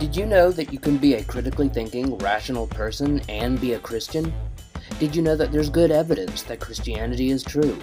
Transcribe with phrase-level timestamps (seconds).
[0.00, 3.78] Did you know that you can be a critically thinking, rational person and be a
[3.78, 4.32] Christian?
[4.98, 7.78] Did you know that there's good evidence that Christianity is true?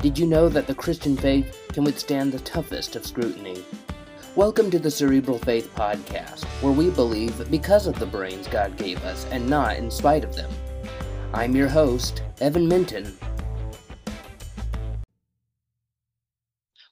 [0.00, 3.62] Did you know that the Christian faith can withstand the toughest of scrutiny?
[4.34, 9.04] Welcome to the Cerebral Faith Podcast, where we believe because of the brains God gave
[9.04, 10.50] us and not in spite of them.
[11.34, 13.14] I'm your host, Evan Minton.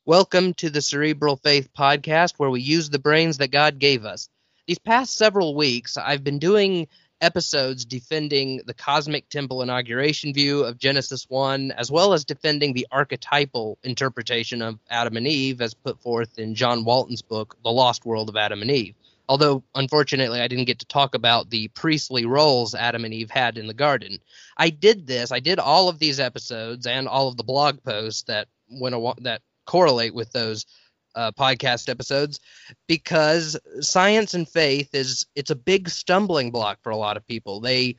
[0.04, 4.28] Welcome to the Cerebral Faith Podcast, where we use the brains that God gave us.
[4.70, 6.86] These past several weeks, I've been doing
[7.20, 12.86] episodes defending the cosmic temple inauguration view of Genesis 1, as well as defending the
[12.92, 18.06] archetypal interpretation of Adam and Eve as put forth in John Walton's book, The Lost
[18.06, 18.94] World of Adam and Eve.
[19.28, 23.58] Although, unfortunately, I didn't get to talk about the priestly roles Adam and Eve had
[23.58, 24.18] in the garden.
[24.56, 28.22] I did this, I did all of these episodes and all of the blog posts
[28.28, 30.64] that went that correlate with those
[31.14, 32.40] uh, podcast episodes
[32.86, 37.60] because science and faith is it's a big stumbling block for a lot of people.
[37.60, 37.96] They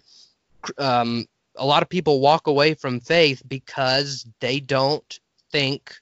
[0.77, 5.19] um, a lot of people walk away from faith because they don't
[5.52, 5.95] think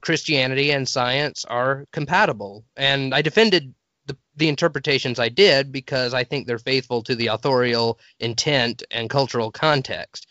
[0.00, 2.64] Christianity and science are compatible.
[2.76, 3.74] And I defended
[4.06, 9.10] the, the interpretations I did because I think they're faithful to the authorial intent and
[9.10, 10.28] cultural context.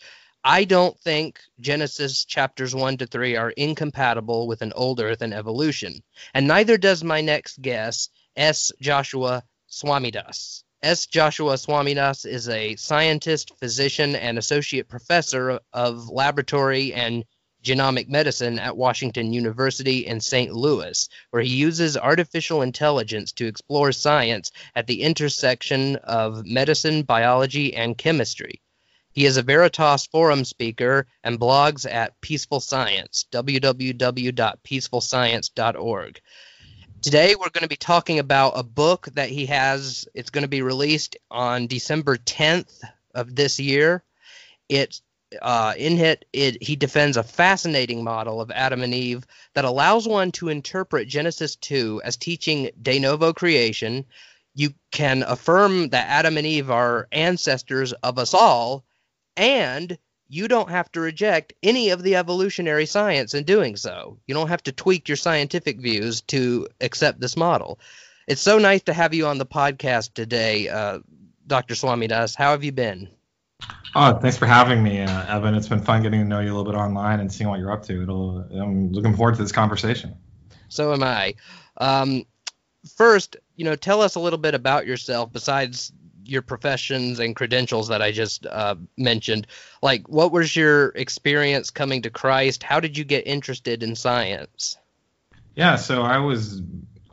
[0.48, 5.34] I don't think Genesis chapters 1 to 3 are incompatible with an old earth and
[5.34, 6.04] evolution.
[6.34, 8.70] And neither does my next guest, S.
[8.80, 10.62] Joshua Swamidass.
[10.84, 11.06] S.
[11.06, 17.24] Joshua Swamidass is a scientist, physician, and associate professor of laboratory and
[17.64, 20.52] genomic medicine at Washington University in St.
[20.52, 27.74] Louis, where he uses artificial intelligence to explore science at the intersection of medicine, biology,
[27.74, 28.60] and chemistry.
[29.16, 36.20] He is a Veritas forum speaker and blogs at Peaceful Science, www.peacefulscience.org.
[37.00, 40.06] Today we're going to be talking about a book that he has.
[40.12, 42.82] It's going to be released on December 10th
[43.14, 44.04] of this year.
[44.68, 45.00] It
[45.40, 50.06] uh, in it, it he defends a fascinating model of Adam and Eve that allows
[50.06, 54.04] one to interpret Genesis 2 as teaching de novo creation.
[54.54, 58.84] You can affirm that Adam and Eve are ancestors of us all,
[59.36, 59.98] and
[60.28, 64.18] you don't have to reject any of the evolutionary science in doing so.
[64.26, 67.78] You don't have to tweak your scientific views to accept this model.
[68.26, 70.98] It's so nice to have you on the podcast today, uh,
[71.46, 71.74] Dr.
[71.74, 72.34] Swamidass.
[72.34, 73.08] How have you been?
[73.94, 75.54] Oh, thanks for having me, uh, Evan.
[75.54, 77.72] It's been fun getting to know you a little bit online and seeing what you're
[77.72, 78.02] up to.
[78.02, 80.16] It'll, I'm looking forward to this conversation.
[80.68, 81.34] So am I.
[81.76, 82.26] Um,
[82.96, 85.92] first, you know, tell us a little bit about yourself besides
[86.28, 89.46] your professions and credentials that I just uh, mentioned.
[89.82, 92.62] Like, what was your experience coming to Christ?
[92.62, 94.76] How did you get interested in science?
[95.54, 96.60] Yeah, so I was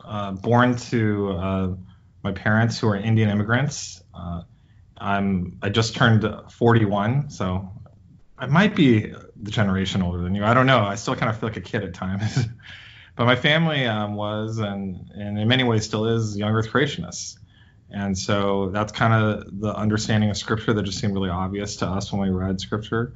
[0.04, 1.74] uh, born to uh,
[2.22, 4.02] my parents who are Indian immigrants.
[4.14, 4.42] Uh,
[4.96, 7.72] I'm I just turned 41, so
[8.38, 10.44] I might be the generation older than you.
[10.44, 10.80] I don't know.
[10.80, 12.38] I still kind of feel like a kid at times.
[13.16, 17.38] but my family um, was and and in many ways still is young Earth creationists.
[17.94, 21.86] And so that's kind of the understanding of scripture that just seemed really obvious to
[21.86, 23.12] us when we read scripture.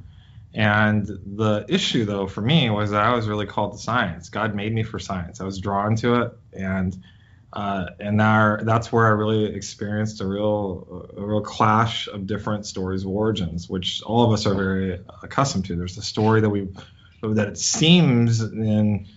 [0.53, 4.29] And the issue, though, for me was that I was really called to science.
[4.29, 5.41] God made me for science.
[5.41, 6.97] I was drawn to it, and
[7.51, 12.65] uh, and there, that's where I really experienced a real a real clash of different
[12.65, 15.75] stories of origins, which all of us are very accustomed to.
[15.75, 16.69] There's the story that we
[17.21, 19.07] that it seems in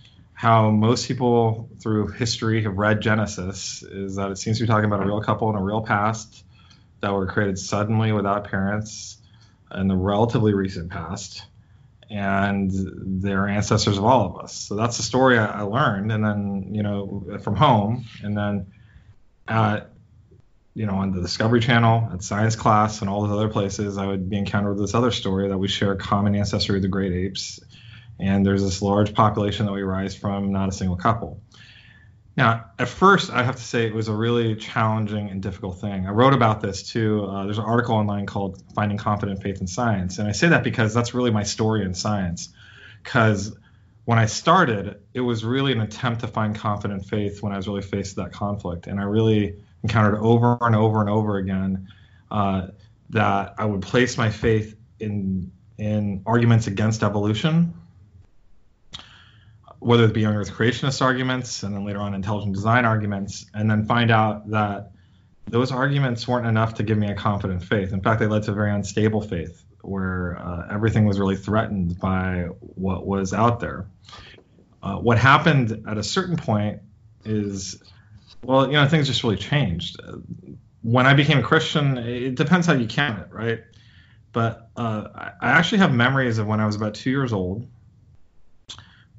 [0.43, 4.83] how most people through history have read Genesis is that it seems to be talking
[4.83, 6.43] about a real couple in a real past
[6.99, 9.19] that were created suddenly without parents
[9.73, 11.45] in the relatively recent past,
[12.09, 12.69] and
[13.23, 14.53] they're ancestors of all of us.
[14.53, 18.67] So that's the story I, learned, and then you know from home, and then
[19.47, 19.91] at
[20.73, 24.07] you know on the Discovery Channel, at science class, and all those other places, I
[24.07, 26.89] would be encountered with this other story that we share a common ancestry with the
[26.89, 27.61] great apes
[28.19, 31.41] and there's this large population that we rise from, not a single couple.
[32.35, 36.07] Now, at first, I have to say it was a really challenging and difficult thing.
[36.07, 37.25] I wrote about this too.
[37.25, 40.17] Uh, there's an article online called Finding Confident Faith in Science.
[40.17, 42.49] And I say that because that's really my story in science.
[43.03, 43.55] Because
[44.05, 47.67] when I started, it was really an attempt to find confident faith when I was
[47.67, 48.87] really faced with that conflict.
[48.87, 51.87] And I really encountered over and over and over again
[52.31, 52.67] uh,
[53.11, 57.75] that I would place my faith in, in arguments against evolution
[59.83, 63.69] whether it be on Earth creationist arguments and then later on intelligent design arguments, and
[63.69, 64.91] then find out that
[65.47, 67.93] those arguments weren't enough to give me a confident faith.
[67.93, 71.99] In fact, they led to a very unstable faith where uh, everything was really threatened
[71.99, 73.87] by what was out there.
[74.81, 76.81] Uh, what happened at a certain point
[77.25, 77.81] is
[78.43, 79.99] well, you know, things just really changed.
[80.81, 83.61] When I became a Christian, it depends how you count it, right?
[84.31, 87.67] But uh, I actually have memories of when I was about two years old.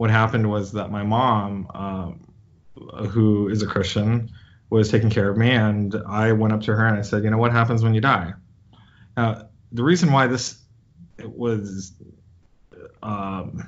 [0.05, 4.31] What happened was that my mom, uh, who is a Christian,
[4.69, 7.31] was taking care of me, and I went up to her and I said, "You
[7.31, 8.35] know what happens when you die?"
[9.17, 10.62] Now, the reason why this
[11.25, 11.95] was,
[13.03, 13.67] um,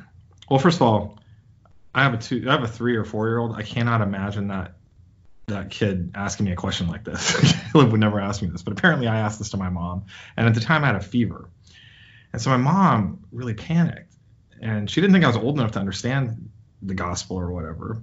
[0.50, 1.18] well, first of all,
[1.94, 3.56] I have a two, I have a three or four year old.
[3.56, 4.74] I cannot imagine that
[5.46, 7.54] that kid asking me a question like this.
[7.72, 10.04] Caleb would never ask me this, but apparently I asked this to my mom,
[10.36, 11.48] and at the time I had a fever,
[12.34, 14.15] and so my mom really panicked,
[14.60, 16.50] and she didn't think I was old enough to understand
[16.82, 18.02] the gospel or whatever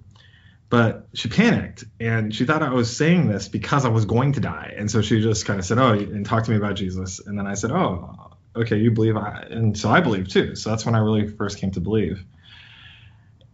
[0.73, 4.39] but she panicked and she thought I was saying this because I was going to
[4.39, 4.73] die.
[4.75, 7.19] And so she just kind of said, Oh, and talked to me about Jesus.
[7.19, 9.15] And then I said, Oh, okay, you believe.
[9.15, 10.55] I, and so I believe too.
[10.55, 12.25] So that's when I really first came to believe.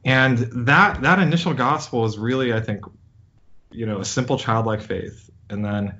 [0.05, 0.37] And
[0.67, 2.85] that, that initial gospel is really, I think,
[3.69, 5.29] you know, a simple childlike faith.
[5.49, 5.99] And then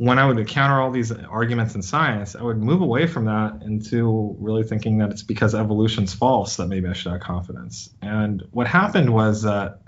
[0.00, 3.60] when I would encounter all these arguments in science, I would move away from that
[3.60, 7.90] into really thinking that it's because evolution's false that maybe I should have confidence.
[8.00, 9.82] And what happened was that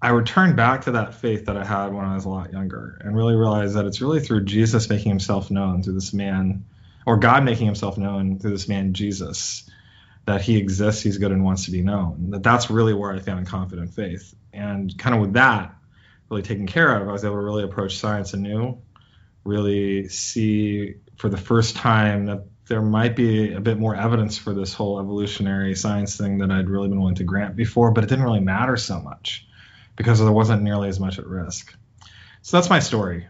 [0.00, 3.00] I returned back to that faith that I had when I was a lot younger
[3.04, 6.64] and really realized that it's really through Jesus making himself known through this man,
[7.04, 9.68] or God making himself known through this man, Jesus,
[10.26, 12.30] that he exists, he's good, and wants to be known.
[12.30, 14.36] That that's really where I found confident faith.
[14.52, 15.74] And kind of with that
[16.30, 18.78] really taken care of, I was able to really approach science anew,
[19.46, 24.52] really see for the first time that there might be a bit more evidence for
[24.52, 28.08] this whole evolutionary science thing that I'd really been willing to grant before, but it
[28.08, 29.46] didn't really matter so much
[29.94, 31.74] because there wasn't nearly as much at risk.
[32.42, 33.28] So that's my story.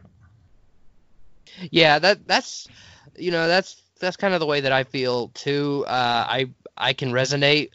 [1.71, 2.69] Yeah, that that's
[3.17, 5.85] you know that's that's kind of the way that I feel too.
[5.87, 7.71] Uh, I I can resonate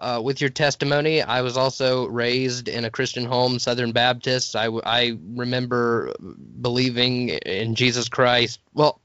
[0.00, 1.22] uh, with your testimony.
[1.22, 4.56] I was also raised in a Christian home, Southern Baptist.
[4.56, 6.14] I, I remember
[6.60, 8.60] believing in Jesus Christ.
[8.72, 9.00] Well,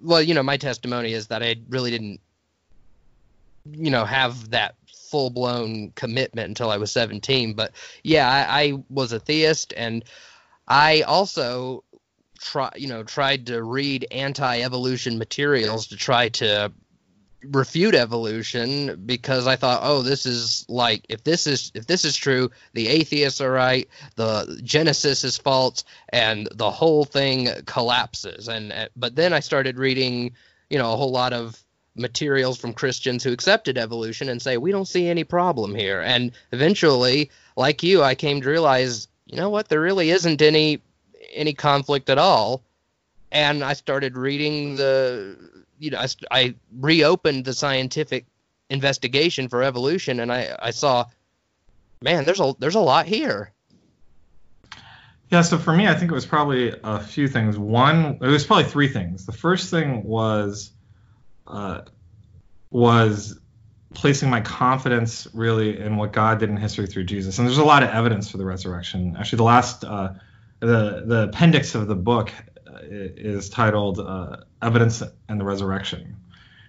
[0.00, 2.20] well, you know, my testimony is that I really didn't,
[3.70, 4.74] you know, have that
[5.10, 7.54] full blown commitment until I was 17.
[7.54, 7.72] But
[8.02, 10.04] yeah, I, I was a theist, and
[10.66, 11.84] I also
[12.40, 16.72] try you know tried to read anti-evolution materials to try to
[17.44, 22.16] refute evolution because I thought, oh, this is like if this is if this is
[22.16, 28.48] true, the atheists are right, the Genesis is false, and the whole thing collapses.
[28.48, 30.32] And uh, but then I started reading,
[30.68, 31.62] you know, a whole lot of
[31.94, 36.00] materials from Christians who accepted evolution and say, we don't see any problem here.
[36.00, 40.80] And eventually, like you, I came to realize, you know what, there really isn't any
[41.32, 42.62] any conflict at all.
[43.32, 48.26] And I started reading the, you know, I, I reopened the scientific
[48.68, 51.06] investigation for evolution, and I, I saw,
[52.02, 53.52] man, there's a there's a lot here.
[55.30, 57.56] Yeah, so for me, I think it was probably a few things.
[57.56, 59.26] One, it was probably three things.
[59.26, 60.70] The first thing was
[61.46, 61.82] uh,
[62.70, 63.38] was
[63.94, 67.38] placing my confidence really in what God did in history through Jesus.
[67.38, 69.16] And there's a lot of evidence for the resurrection.
[69.18, 70.14] Actually, the last uh,
[70.60, 72.32] the the appendix of the book
[72.90, 76.16] is titled uh, "Evidence and the Resurrection,"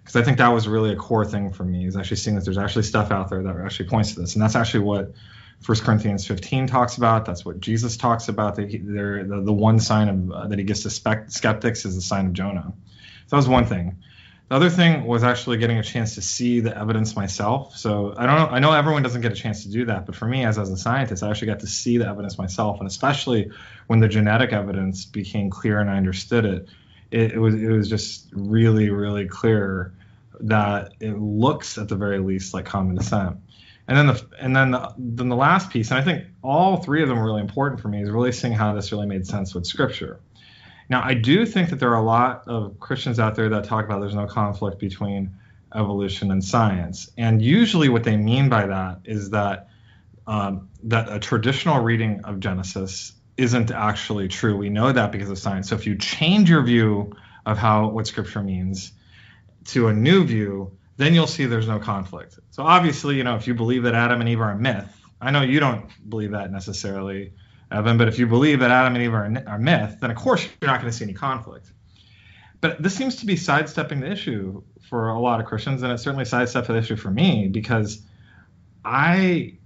[0.02, 2.46] because I think that was really a core thing for me is actually seeing that
[2.46, 5.14] there's actually stuff out there that actually points to this, and that's actually what
[5.66, 7.26] 1 Corinthians 15 talks about.
[7.26, 8.56] That's what Jesus talks about.
[8.56, 12.02] That he, the, the one sign of uh, that he gives to skeptics is the
[12.02, 12.74] sign of Jonah.
[12.76, 13.98] So that was one thing.
[14.50, 17.78] The other thing was actually getting a chance to see the evidence myself.
[17.78, 20.14] So I don't know, I know everyone doesn't get a chance to do that, but
[20.14, 22.88] for me as, as a scientist, I actually got to see the evidence myself, and
[22.88, 23.52] especially
[23.92, 26.70] when the genetic evidence became clear and I understood it,
[27.12, 29.94] it, it was it was just really really clear
[30.40, 33.36] that it looks at the very least like common descent.
[33.90, 37.04] And then the and then the, then the last piece, and I think all three
[37.04, 39.54] of them are really important for me, is really seeing how this really made sense
[39.54, 40.22] with scripture.
[40.88, 43.84] Now, I do think that there are a lot of Christians out there that talk
[43.84, 45.36] about there's no conflict between
[45.76, 49.68] evolution and science, and usually what they mean by that is that
[50.28, 54.58] um, that a traditional reading of Genesis isn't actually true.
[54.58, 55.70] We know that because of science.
[55.70, 58.92] So if you change your view of how what Scripture means
[59.66, 62.40] to a new view, then you'll see there's no conflict.
[62.52, 65.32] So obviously, you know, if you believe that Adam and Eve are a myth, I
[65.32, 67.34] know you don't believe that necessarily
[67.72, 67.98] Evan.
[67.98, 70.70] But if you believe that Adam and Eve are, are myth, then of course you're
[70.70, 71.72] not going to see any conflict.
[72.60, 75.98] But this seems to be sidestepping the issue for a lot of Christians, and it
[76.00, 78.02] certainly sidestepped the issue for me because
[78.86, 79.58] I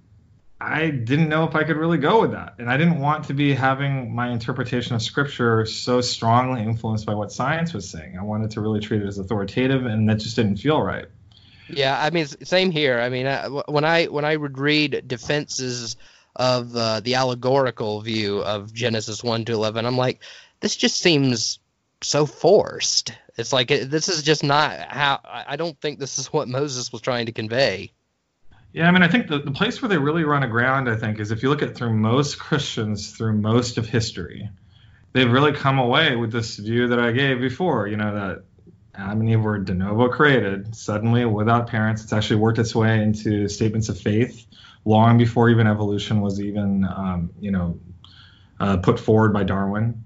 [0.60, 3.34] I didn't know if I could really go with that, and I didn't want to
[3.34, 8.18] be having my interpretation of Scripture so strongly influenced by what science was saying.
[8.18, 11.06] I wanted to really treat it as authoritative, and that just didn't feel right.
[11.68, 13.00] Yeah, I mean, same here.
[13.00, 13.26] I mean,
[13.68, 15.98] when I when I would read defenses
[16.36, 19.86] of uh, the allegorical view of Genesis 1 to 11.
[19.86, 20.22] I'm like,
[20.60, 21.60] this just seems
[22.02, 23.14] so forced.
[23.38, 25.20] It's like this is just not how.
[25.24, 27.92] I don't think this is what Moses was trying to convey.
[28.76, 31.22] Yeah, I mean, I think the, the place where they really run aground, I think,
[31.22, 34.50] is if you look at through most Christians through most of history,
[35.14, 37.88] they've really come away with this view that I gave before.
[37.88, 38.44] You know that
[38.94, 42.04] Adam and Eve were de novo created suddenly without parents.
[42.04, 44.46] It's actually worked its way into statements of faith
[44.84, 47.80] long before even evolution was even, um, you know,
[48.60, 50.04] uh, put forward by Darwin.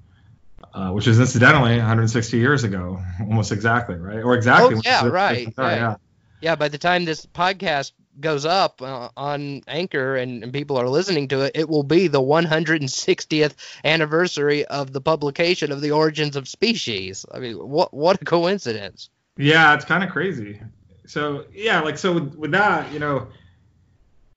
[0.71, 4.21] Uh, which is incidentally 160 years ago, almost exactly, right?
[4.21, 4.75] Or exactly.
[4.75, 5.75] Oh, yeah, right, right.
[5.75, 5.95] Yeah.
[6.41, 10.89] Yeah, by the time this podcast goes up uh, on Anchor and, and, people are
[10.89, 13.53] listening to it, it will be the 160th
[13.85, 17.25] anniversary of the publication of the Origins of Species.
[17.33, 19.09] I mean, what what a coincidence!
[19.37, 20.59] Yeah, it's kind of crazy.
[21.05, 23.27] So yeah, like so with, with that, you know,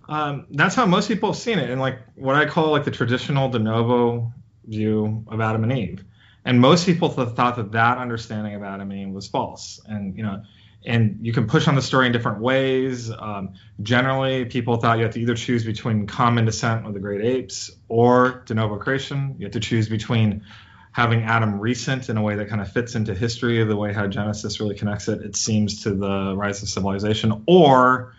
[0.08, 2.90] um, that's how most people have seen it, and like what I call like the
[2.90, 4.32] traditional de novo
[4.66, 6.04] view of Adam and Eve.
[6.44, 9.80] And most people th- thought that that understanding of Adam and Eve was false.
[9.86, 10.42] And you know,
[10.84, 13.10] and you can push on the story in different ways.
[13.10, 17.24] Um, generally, people thought you had to either choose between common descent with the great
[17.24, 19.36] apes or de novo creation.
[19.38, 20.44] You have to choose between
[20.92, 24.06] having Adam recent in a way that kind of fits into history, the way how
[24.06, 28.14] Genesis really connects it, it seems, to the rise of civilization, or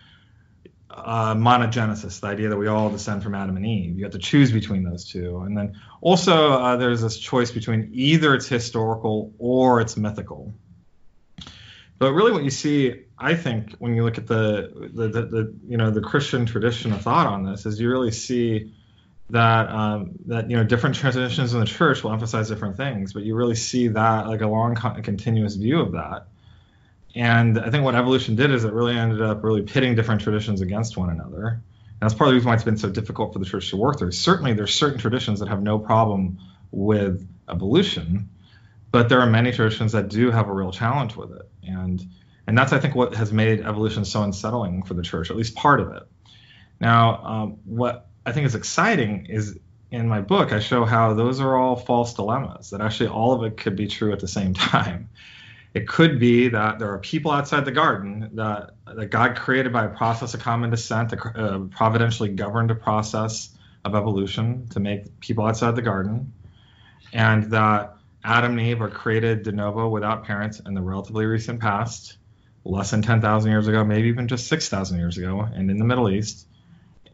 [0.90, 3.96] uh, monogenesis, the idea that we all descend from Adam and Eve.
[3.96, 5.38] You have to choose between those two.
[5.40, 10.54] And then also, uh, there's this choice between either it's historical or it's mythical.
[11.98, 15.54] But really, what you see, I think, when you look at the, the, the, the
[15.68, 18.72] you know the Christian tradition of thought on this, is you really see
[19.30, 23.22] that um, that you know different traditions in the church will emphasize different things, but
[23.22, 26.26] you really see that like a long continuous view of that.
[27.14, 30.60] And I think what evolution did is it really ended up really pitting different traditions
[30.60, 31.46] against one another.
[31.46, 33.76] And that's part of the reason why it's been so difficult for the church to
[33.76, 34.10] work through.
[34.10, 36.38] Certainly, there's certain traditions that have no problem
[36.72, 38.28] with evolution,
[38.94, 41.50] but there are many traditions that do have a real challenge with it.
[41.64, 42.00] And
[42.46, 45.56] and that's i think what has made evolution so unsettling for the church at least
[45.56, 46.04] part of it.
[46.78, 49.58] Now um, what i think is exciting is
[49.90, 53.42] in my book i show how those are all false dilemmas that actually all of
[53.42, 55.08] it could be true at the same time.
[55.74, 59.86] It could be that there are people outside the garden that, that god created by
[59.86, 65.44] a process of common descent uh, providentially governed a process of evolution to make people
[65.44, 66.32] outside the garden
[67.12, 71.60] and that Adam and Eve are created de novo without parents in the relatively recent
[71.60, 72.16] past,
[72.64, 76.10] less than 10,000 years ago, maybe even just 6,000 years ago, and in the Middle
[76.10, 76.48] East.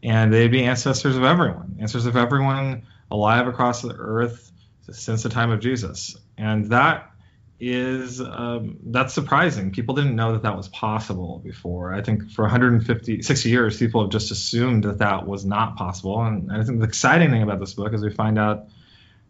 [0.01, 4.51] And they'd be ancestors of everyone, ancestors of everyone alive across the earth
[4.89, 6.15] since the time of Jesus.
[6.37, 7.11] And that
[7.59, 9.71] is um, that's surprising.
[9.71, 11.93] People didn't know that that was possible before.
[11.93, 16.23] I think for 150, 60 years, people have just assumed that that was not possible.
[16.23, 18.65] And I think the exciting thing about this book is we find out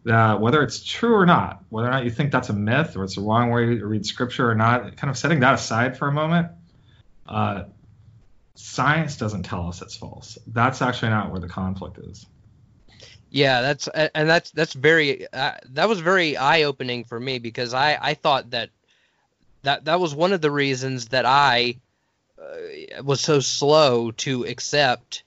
[0.04, 3.04] that whether it's true or not, whether or not you think that's a myth or
[3.04, 6.08] it's the wrong way to read scripture or not, kind of setting that aside for
[6.08, 6.48] a moment,
[7.28, 7.64] uh,
[8.54, 10.38] science doesn't tell us it's false.
[10.46, 12.26] That's actually not where the conflict is.
[13.30, 17.72] Yeah, that's and that's that's very uh, that was very eye opening for me because
[17.72, 18.68] I I thought that
[19.62, 21.76] that that was one of the reasons that I
[22.38, 25.22] uh, was so slow to accept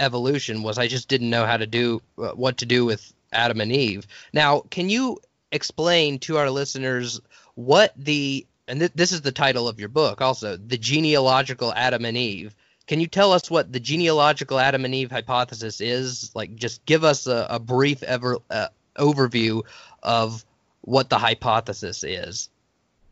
[0.00, 3.60] evolution was I just didn't know how to do uh, what to do with Adam
[3.60, 4.06] and Eve.
[4.32, 5.18] Now, can you
[5.52, 7.20] explain to our listeners
[7.54, 12.04] what the and th- this is the title of your book also, the genealogical Adam
[12.04, 12.54] and Eve.
[12.86, 16.30] Can you tell us what the genealogical Adam and Eve hypothesis is?
[16.34, 19.64] Like, just give us a, a brief ever, uh, overview
[20.02, 20.44] of
[20.82, 22.48] what the hypothesis is.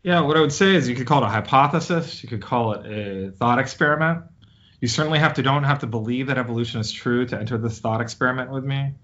[0.02, 2.22] Yeah, what I would say is you could call it a hypothesis.
[2.22, 4.24] You could call it a thought experiment.
[4.80, 7.78] You certainly have to don't have to believe that evolution is true to enter this
[7.78, 8.94] thought experiment with me.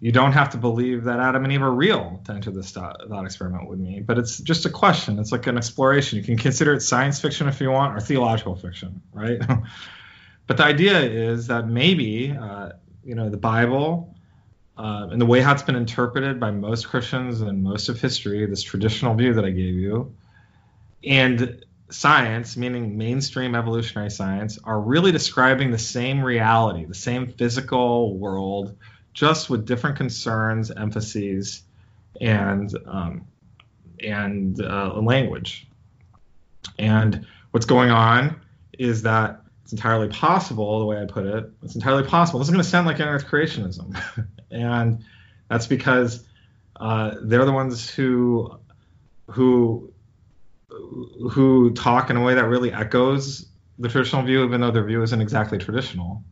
[0.00, 3.00] You don't have to believe that Adam and Eve are real to enter this thought,
[3.24, 5.18] experiment with me, but it's just a question.
[5.18, 6.18] It's like an exploration.
[6.18, 9.40] You can consider it science fiction if you want, or theological fiction, right?
[10.46, 12.70] but the idea is that maybe, uh,
[13.04, 14.14] you know, the Bible
[14.76, 18.46] uh, and the way how it's been interpreted by most Christians and most of history,
[18.46, 20.14] this traditional view that I gave you,
[21.02, 28.16] and science, meaning mainstream evolutionary science, are really describing the same reality, the same physical
[28.16, 28.76] world
[29.12, 31.62] just with different concerns, emphases,
[32.20, 33.26] and um,
[34.02, 35.66] and uh, language.
[36.78, 38.40] And what's going on
[38.78, 42.38] is that it's entirely possible, the way I put it, it's entirely possible.
[42.38, 44.00] This is going to sound like Earth creationism,
[44.50, 45.04] and
[45.48, 46.24] that's because
[46.76, 48.58] uh, they're the ones who
[49.26, 49.92] who
[51.30, 53.46] who talk in a way that really echoes
[53.78, 56.22] the traditional view, even though their view isn't exactly traditional.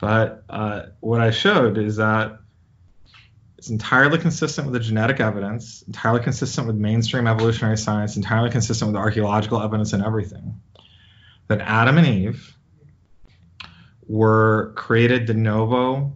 [0.00, 2.38] But uh, what I showed is that
[3.58, 8.92] it's entirely consistent with the genetic evidence, entirely consistent with mainstream evolutionary science, entirely consistent
[8.92, 10.60] with archaeological evidence and everything.
[11.48, 12.54] That Adam and Eve
[14.06, 16.14] were created de novo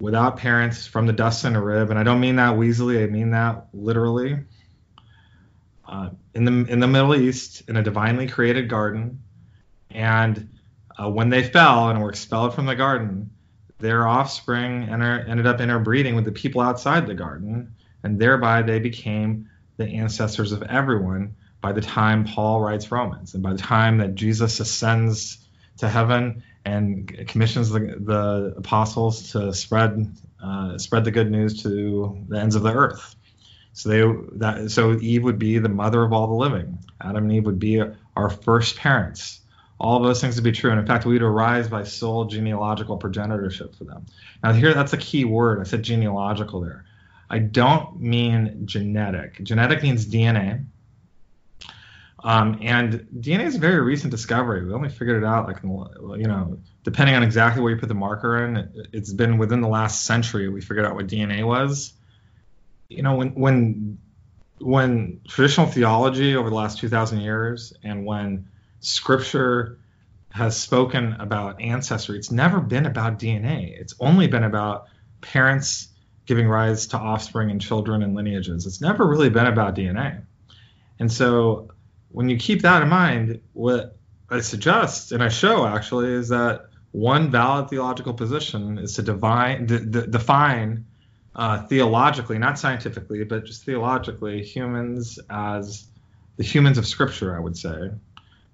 [0.00, 1.90] without parents from the dust in a rib.
[1.90, 4.38] And I don't mean that weaselly, I mean that literally.
[5.86, 9.22] Uh, in the in the Middle East, in a divinely created garden,
[9.90, 10.48] and
[11.00, 13.30] uh, when they fell and were expelled from the garden,
[13.78, 18.78] their offspring enter, ended up interbreeding with the people outside the garden, and thereby they
[18.78, 23.34] became the ancestors of everyone by the time Paul writes Romans.
[23.34, 25.38] And by the time that Jesus ascends
[25.78, 32.24] to heaven and commissions the, the apostles to spread uh, spread the good news to
[32.28, 33.14] the ends of the earth.
[33.72, 36.78] So they that so Eve would be the mother of all the living.
[37.00, 37.82] Adam and Eve would be
[38.16, 39.39] our first parents
[39.80, 40.70] all those things to be true.
[40.70, 44.04] And in fact, we'd arise by sole genealogical progenitorship for them.
[44.44, 45.58] Now, here, that's a key word.
[45.58, 46.84] I said genealogical there.
[47.30, 49.42] I don't mean genetic.
[49.42, 50.66] Genetic means DNA.
[52.22, 54.66] Um, and DNA is a very recent discovery.
[54.66, 57.94] We only figured it out, like, you know, depending on exactly where you put the
[57.94, 61.94] marker in, it's been within the last century we figured out what DNA was.
[62.90, 63.98] You know, when, when,
[64.58, 69.78] when traditional theology over the last 2,000 years and when scripture
[70.30, 73.78] has spoken about ancestry, it's never been about DNA.
[73.78, 74.86] It's only been about
[75.20, 75.88] parents
[76.26, 78.66] giving rise to offspring and children and lineages.
[78.66, 80.22] It's never really been about DNA.
[80.98, 81.70] And so
[82.10, 83.96] when you keep that in mind, what
[84.30, 89.66] I suggest and I show actually is that one valid theological position is to divine,
[89.66, 90.86] d- d- define
[91.34, 95.86] uh, theologically, not scientifically, but just theologically, humans as
[96.36, 97.90] the humans of Scripture, I would say,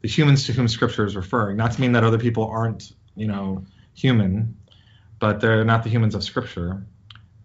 [0.07, 1.57] the humans to whom Scripture is referring.
[1.57, 4.57] Not to mean that other people aren't, you know, human,
[5.19, 6.87] but they're not the humans of Scripture,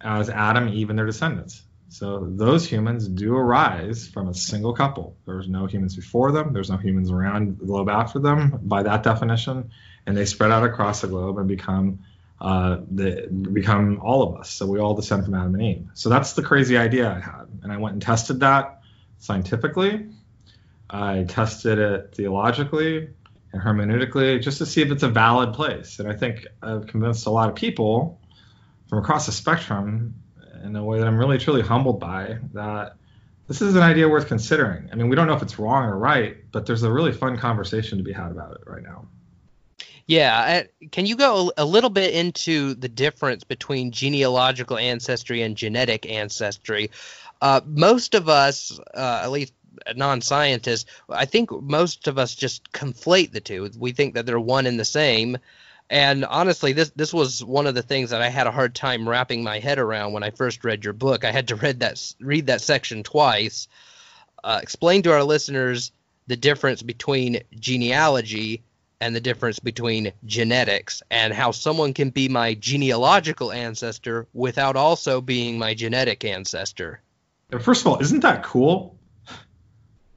[0.00, 1.62] as Adam, Eve, and their descendants.
[1.88, 5.16] So those humans do arise from a single couple.
[5.26, 6.52] There's no humans before them.
[6.52, 9.72] There's no humans around the globe after them, by that definition,
[10.06, 12.04] and they spread out across the globe and become
[12.40, 14.50] uh, the, become all of us.
[14.50, 15.88] So we all descend from Adam and Eve.
[15.94, 18.82] So that's the crazy idea I had, and I went and tested that
[19.18, 20.10] scientifically
[20.92, 23.08] I tested it theologically
[23.52, 25.98] and hermeneutically just to see if it's a valid place.
[25.98, 28.20] And I think I've convinced a lot of people
[28.88, 30.14] from across the spectrum
[30.62, 32.96] in a way that I'm really truly humbled by that
[33.48, 34.88] this is an idea worth considering.
[34.92, 37.36] I mean, we don't know if it's wrong or right, but there's a really fun
[37.36, 39.06] conversation to be had about it right now.
[40.06, 46.10] Yeah, can you go a little bit into the difference between genealogical ancestry and genetic
[46.10, 46.90] ancestry?
[47.40, 49.52] Uh, most of us, uh, at least
[49.94, 53.70] non-scientists, I think most of us just conflate the two.
[53.78, 55.38] We think that they're one and the same.
[55.90, 59.08] And honestly, this this was one of the things that I had a hard time
[59.08, 61.24] wrapping my head around when I first read your book.
[61.24, 63.68] I had to read that read that section twice.
[64.42, 65.92] Uh, explain to our listeners
[66.26, 68.62] the difference between genealogy
[69.02, 75.20] and the difference between genetics and how someone can be my genealogical ancestor without also
[75.20, 77.02] being my genetic ancestor.
[77.60, 78.96] First of all, isn't that cool?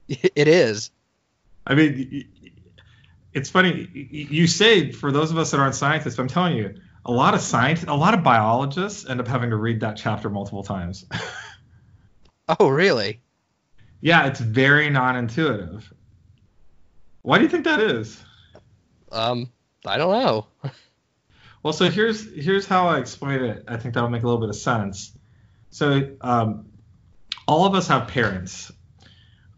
[0.36, 0.90] It is.
[1.66, 2.28] I mean,
[3.32, 3.88] it's funny.
[3.92, 7.40] You say for those of us that aren't scientists, I'm telling you, a lot of
[7.40, 11.06] science, a lot of biologists end up having to read that chapter multiple times.
[12.60, 13.20] oh, really?
[14.00, 15.92] Yeah, it's very non-intuitive.
[17.22, 18.22] Why do you think that is?
[19.10, 19.50] Um,
[19.84, 20.46] I don't know.
[21.62, 23.64] well, so here's here's how I explain it.
[23.66, 25.12] I think that'll make a little bit of sense.
[25.70, 26.66] So, um,
[27.46, 28.72] all of us have parents,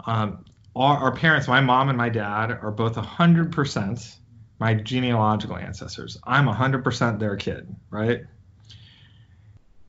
[0.09, 0.45] um,
[0.75, 4.17] our, our, parents, my mom and my dad, are both 100%
[4.59, 6.19] my genealogical ancestors.
[6.25, 8.25] I'm 100% their kid, right?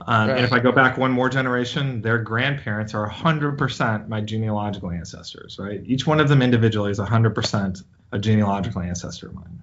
[0.02, 0.38] Um, right?
[0.38, 5.58] And if I go back one more generation, their grandparents are 100% my genealogical ancestors,
[5.58, 5.82] right?
[5.86, 9.62] Each one of them individually is 100% a genealogical ancestor of mine.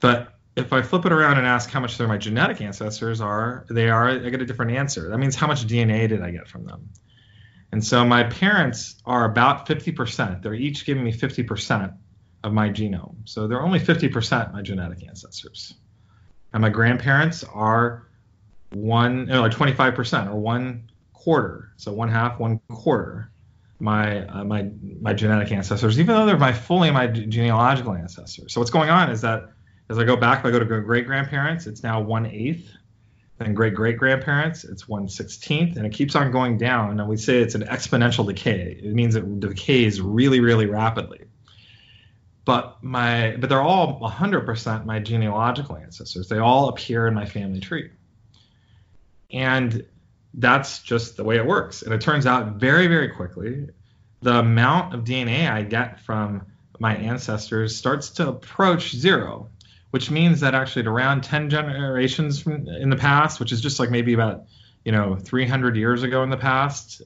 [0.00, 3.66] But if I flip it around and ask how much they're my genetic ancestors are,
[3.70, 5.08] they are, I get a different answer.
[5.08, 6.88] That means how much DNA did I get from them?
[7.72, 10.42] And so my parents are about 50%.
[10.42, 11.96] They're each giving me 50%
[12.44, 13.16] of my genome.
[13.24, 15.74] So they're only 50% my genetic ancestors.
[16.52, 18.08] And my grandparents are
[18.72, 21.72] one, know, like 25% or one quarter.
[21.76, 23.32] So one half, one quarter
[23.82, 28.54] my uh, my my genetic ancestors, even though they're my fully my genealogical ancestors.
[28.54, 29.50] So what's going on is that
[29.90, 32.70] as I go back, if I go to great grandparents, it's now one eighth
[33.46, 36.98] and great great grandparents, it's 116th, and it keeps on going down.
[36.98, 38.80] And we say it's an exponential decay.
[38.82, 41.20] It means it decays really, really rapidly.
[42.44, 46.28] but my but they're all 100% my genealogical ancestors.
[46.28, 47.90] They all appear in my family tree.
[49.30, 49.86] And
[50.34, 51.82] that's just the way it works.
[51.82, 53.68] And it turns out very, very quickly,
[54.20, 56.46] the amount of DNA I get from
[56.78, 59.50] my ancestors starts to approach zero,
[59.92, 63.78] which means that actually at around 10 generations from in the past, which is just
[63.78, 64.44] like maybe about,
[64.84, 67.02] you know, 300 years ago in the past,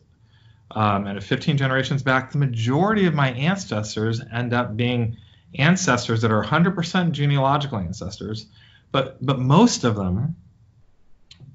[0.70, 5.16] um, and 15 generations back, the majority of my ancestors end up being
[5.58, 8.46] ancestors that are 100% genealogical ancestors,
[8.92, 10.36] but but most of them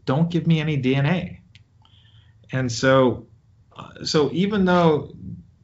[0.05, 1.39] don't give me any DNA.
[2.51, 3.25] And so,
[3.77, 5.13] uh, so even though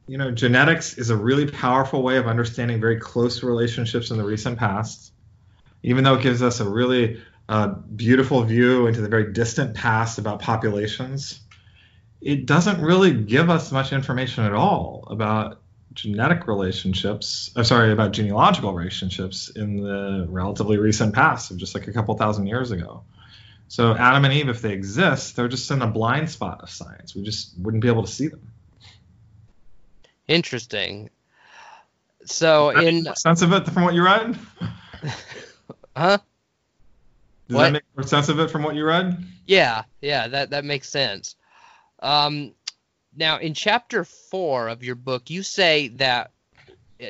[0.06, 4.24] you know genetics is a really powerful way of understanding very close relationships in the
[4.24, 5.12] recent past,
[5.82, 10.18] even though it gives us a really uh, beautiful view into the very distant past
[10.18, 11.40] about populations,
[12.20, 15.60] it doesn't really give us much information at all about
[15.94, 17.50] genetic relationships.
[17.56, 22.16] I'm sorry, about genealogical relationships in the relatively recent past, of just like a couple
[22.16, 23.04] thousand years ago.
[23.68, 27.14] So Adam and Eve, if they exist, they're just in a blind spot of science.
[27.14, 28.52] We just wouldn't be able to see them.
[30.26, 31.10] Interesting.
[32.24, 34.38] So in sense of it from what you read?
[35.98, 36.18] huh?
[37.48, 37.62] Does what?
[37.64, 39.24] that make more sense of it from what you read?
[39.46, 41.36] Yeah, yeah, that that makes sense.
[42.00, 42.52] Um,
[43.16, 46.30] now in chapter four of your book, you say that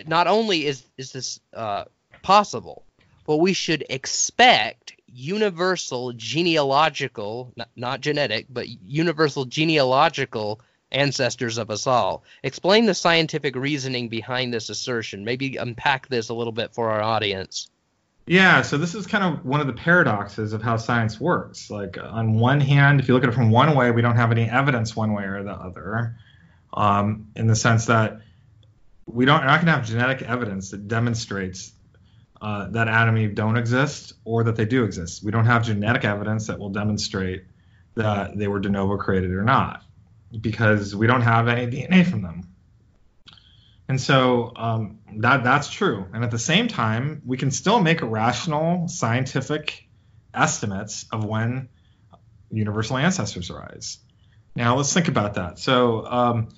[0.06, 1.84] not only is is this uh,
[2.22, 2.84] possible,
[3.26, 11.86] but we should expect universal genealogical, not, not genetic, but universal genealogical ancestors of us
[11.86, 12.22] all.
[12.42, 15.24] Explain the scientific reasoning behind this assertion.
[15.24, 17.68] Maybe unpack this a little bit for our audience.
[18.28, 21.70] Yeah, so this is kind of one of the paradoxes of how science works.
[21.70, 24.30] Like, on one hand, if you look at it from one way, we don't have
[24.30, 26.14] any evidence one way or the other,
[26.74, 28.20] um, in the sense that
[29.06, 31.72] we don't, we're not going to have genetic evidence that demonstrates
[32.42, 35.24] uh, that Adam and Eve don't exist or that they do exist.
[35.24, 37.44] We don't have genetic evidence that will demonstrate
[37.94, 39.82] that they were de novo created or not
[40.38, 42.47] because we don't have any DNA from them.
[43.88, 46.06] And so um, that that's true.
[46.12, 49.88] And at the same time, we can still make rational scientific
[50.34, 51.68] estimates of when
[52.50, 53.98] universal ancestors arise.
[54.54, 55.58] Now let's think about that.
[55.58, 56.48] So um,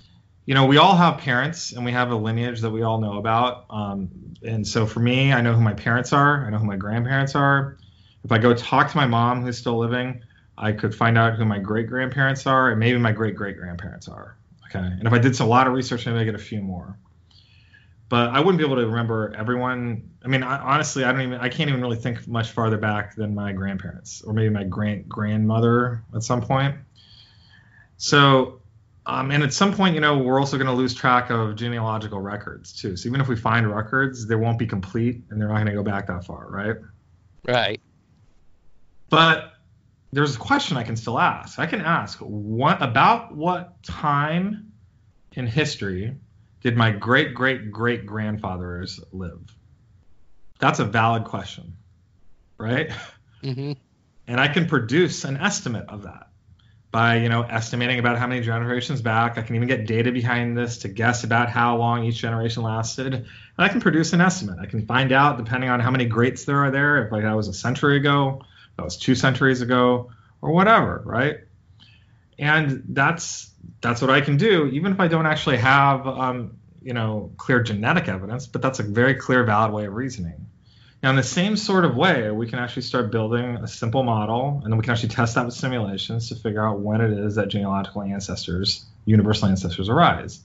[0.47, 3.19] you know, we all have parents and we have a lineage that we all know
[3.19, 3.66] about.
[3.71, 4.11] Um,
[4.43, 7.37] and so for me, I know who my parents are, I know who my grandparents
[7.37, 7.79] are.
[8.25, 10.23] If I go talk to my mom who's still living,
[10.59, 14.09] I could find out who my great grandparents are and maybe my great great grandparents
[14.09, 14.37] are.
[14.66, 14.85] Okay.
[14.85, 16.99] And if I did a lot of research, maybe I get a few more.
[18.11, 20.11] But I wouldn't be able to remember everyone.
[20.23, 23.14] I mean, I, honestly, I don't even, I can't even really think much farther back
[23.14, 26.75] than my grandparents or maybe my great grandmother at some point.
[27.96, 28.61] So
[29.07, 32.20] um, and at some point, you know, we're also going to lose track of genealogical
[32.20, 32.96] records too.
[32.96, 35.73] So even if we find records, they won't be complete, and they're not going to
[35.73, 36.77] go back that far, right?
[37.44, 37.81] Right.
[39.09, 39.55] But
[40.12, 41.59] there's a question I can still ask.
[41.59, 44.73] I can ask what about what time
[45.33, 46.16] in history
[46.62, 49.40] did my great great great grandfathers live?
[50.59, 51.77] That's a valid question,
[52.59, 52.90] right?
[53.42, 53.73] Mm-hmm.
[54.27, 56.29] And I can produce an estimate of that
[56.90, 59.38] by you know estimating about how many generations back.
[59.38, 63.14] I can even get data behind this to guess about how long each generation lasted.
[63.14, 63.27] And
[63.59, 64.59] I can produce an estimate.
[64.61, 67.37] I can find out depending on how many greats there are there, if like that
[67.37, 68.42] was a century ago,
[68.77, 70.11] that was two centuries ago,
[70.42, 71.38] or whatever, right?
[72.38, 73.50] And that's
[73.81, 77.62] that's what I can do, even if I don't actually have um, you know clear
[77.62, 78.47] genetic evidence.
[78.47, 80.47] But that's a very clear, valid way of reasoning.
[81.03, 84.61] Now, in the same sort of way, we can actually start building a simple model,
[84.62, 87.37] and then we can actually test that with simulations to figure out when it is
[87.37, 90.40] that genealogical ancestors, universal ancestors, arise.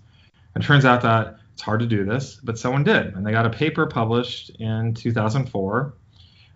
[0.53, 3.31] And it turns out that it's hard to do this, but someone did, and they
[3.31, 5.93] got a paper published in 2004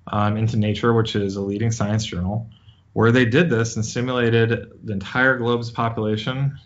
[0.08, 2.50] um, into Nature, which is a leading science journal,
[2.94, 6.58] where they did this and simulated the entire globe's population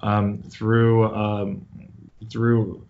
[0.00, 1.66] um, through um,
[2.30, 2.86] through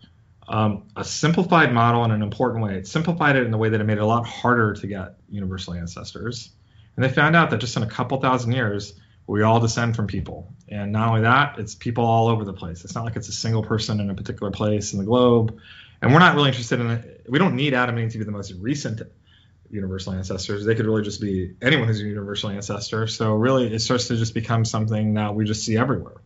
[0.48, 2.76] um, a simplified model in an important way.
[2.76, 5.16] It simplified it in the way that it made it a lot harder to get
[5.30, 6.50] universal ancestors.
[6.96, 10.06] And they found out that just in a couple thousand years, we all descend from
[10.06, 10.52] people.
[10.68, 12.84] And not only that, it's people all over the place.
[12.84, 15.58] It's not like it's a single person in a particular place in the globe.
[16.02, 17.26] And we're not really interested in it.
[17.28, 19.00] We don't need Adam and Eve to be the most recent
[19.70, 20.64] universal ancestors.
[20.64, 23.06] They could really just be anyone who's a universal ancestor.
[23.06, 26.20] So really, it starts to just become something that we just see everywhere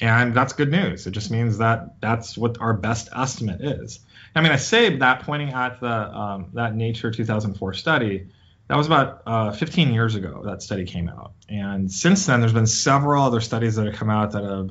[0.00, 1.06] and that's good news.
[1.06, 4.00] It just means that that's what our best estimate is.
[4.34, 8.28] I mean, I say that pointing at the um, that Nature 2004 study.
[8.68, 10.42] That was about uh, 15 years ago.
[10.44, 14.10] That study came out, and since then, there's been several other studies that have come
[14.10, 14.70] out that have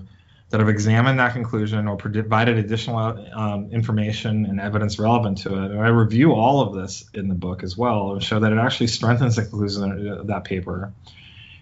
[0.56, 2.98] that have examined that conclusion or provided additional
[3.34, 5.72] um, information and evidence relevant to it.
[5.72, 8.58] And I review all of this in the book as well and show that it
[8.58, 10.94] actually strengthens the conclusion of that paper.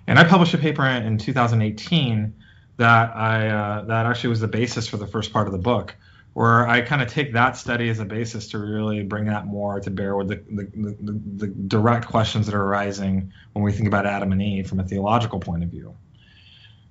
[0.06, 2.36] And I published a paper in 2018
[2.78, 5.96] that I uh, that actually was the basis for the first part of the book,
[6.34, 9.80] where I kind of take that study as a basis to really bring that more
[9.80, 10.70] to bear with the, the,
[11.02, 14.80] the, the direct questions that are arising when we think about Adam and Eve from
[14.80, 15.96] a theological point of view.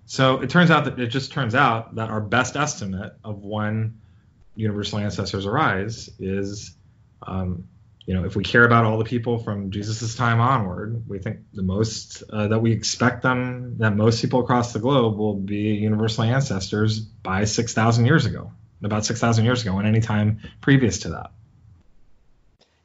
[0.06, 4.00] So it turns out that it just turns out that our best estimate of when
[4.54, 6.76] universal ancestors arise is,
[7.26, 7.64] um,
[8.04, 11.38] you know, if we care about all the people from Jesus' time onward, we think
[11.54, 15.74] the most uh, that we expect them, that most people across the globe will be
[15.74, 18.50] universal ancestors by 6,000 years ago,
[18.82, 21.30] about 6,000 years ago, and any time previous to that.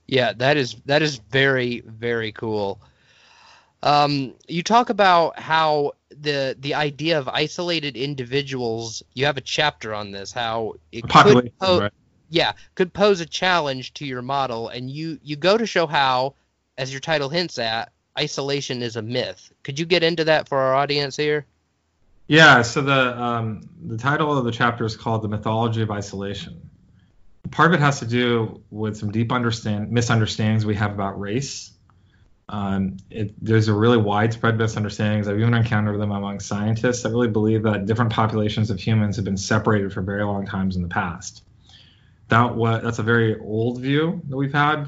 [0.05, 2.79] Yeah, that is that is very very cool.
[3.87, 9.01] Um, you talk about how the the idea of isolated individuals.
[9.13, 10.33] You have a chapter on this.
[10.33, 11.93] How it could pose, right.
[12.29, 16.35] yeah could pose a challenge to your model, and you you go to show how,
[16.77, 19.53] as your title hints at, isolation is a myth.
[19.63, 21.45] Could you get into that for our audience here?
[22.27, 22.63] Yeah.
[22.63, 26.69] So the um, the title of the chapter is called "The Mythology of Isolation."
[27.51, 31.71] Part of it has to do with some deep understand misunderstandings we have about race
[32.49, 35.27] um, it, there's a really widespread misunderstandings.
[35.27, 39.25] I've even encountered them among scientists that really believe that different populations of humans have
[39.25, 41.43] been separated for very long times in the past.
[42.29, 44.87] That what that's a very old view that we've had.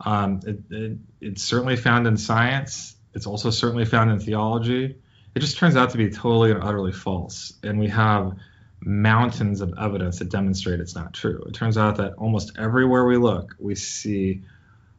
[0.00, 2.94] Um, it, it, it's certainly found in science.
[3.14, 4.96] It's also certainly found in theology.
[5.34, 8.36] It just turns out to be totally and utterly false, and we have
[8.80, 11.42] mountains of evidence that demonstrate it's not true.
[11.48, 14.42] It turns out that almost everywhere we look, we see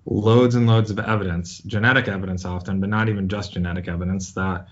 [0.09, 4.67] loads and loads of evidence, genetic evidence often, but not even just genetic evidence that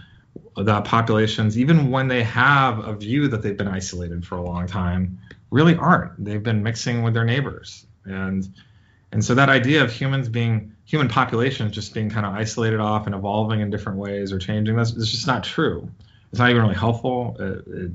[0.58, 4.68] that populations, even when they have a view that they've been isolated for a long
[4.68, 5.20] time,
[5.52, 6.24] really aren't.
[6.24, 8.48] They've been mixing with their neighbors, and
[9.12, 13.06] and so that idea of humans being human populations just being kind of isolated off
[13.06, 15.90] and evolving in different ways or changing this is just not true.
[16.32, 17.36] It's not even really helpful.
[17.40, 17.92] It, it,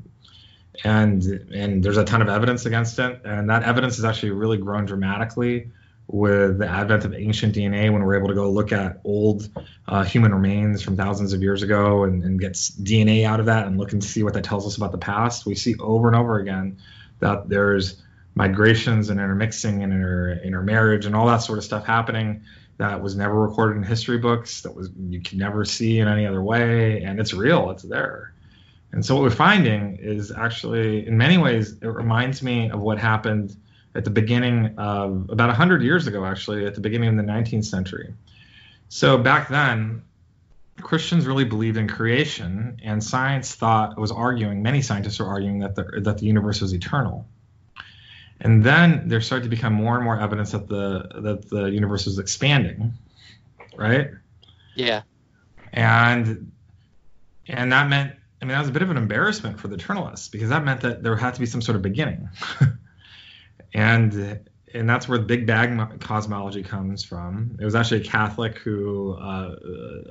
[0.85, 1.22] and
[1.55, 4.85] and there's a ton of evidence against it, and that evidence has actually really grown
[4.85, 5.70] dramatically
[6.12, 9.49] with the advent of ancient DNA, when we're able to go look at old
[9.87, 13.66] uh, human remains from thousands of years ago and, and get DNA out of that
[13.66, 16.16] and look and see what that tells us about the past, we see over and
[16.16, 16.77] over again
[17.20, 18.03] that there's
[18.35, 22.42] migrations and intermixing and inter, intermarriage and all that sort of stuff happening
[22.79, 26.27] that was never recorded in history books, that was you can never see in any
[26.27, 28.33] other way, and it's real, it's there.
[28.92, 32.99] And so what we're finding is actually, in many ways, it reminds me of what
[32.99, 33.55] happened
[33.94, 37.64] at the beginning of about 100 years ago, actually, at the beginning of the 19th
[37.64, 38.14] century.
[38.88, 40.03] So back then,
[40.81, 44.62] Christians really believed in creation, and science thought was arguing.
[44.62, 47.26] Many scientists were arguing that the that the universe was eternal.
[48.40, 52.07] And then there started to become more and more evidence that the that the universe
[52.07, 52.94] was expanding,
[53.76, 54.11] right?
[54.74, 55.03] Yeah.
[55.72, 56.53] And
[57.46, 60.31] and that meant I mean that was a bit of an embarrassment for the eternalists
[60.31, 62.31] because that meant that there had to be some sort of beginning.
[63.75, 64.41] and
[64.73, 67.57] and that's where the Big Bang cosmology comes from.
[67.61, 69.57] It was actually a Catholic who, uh,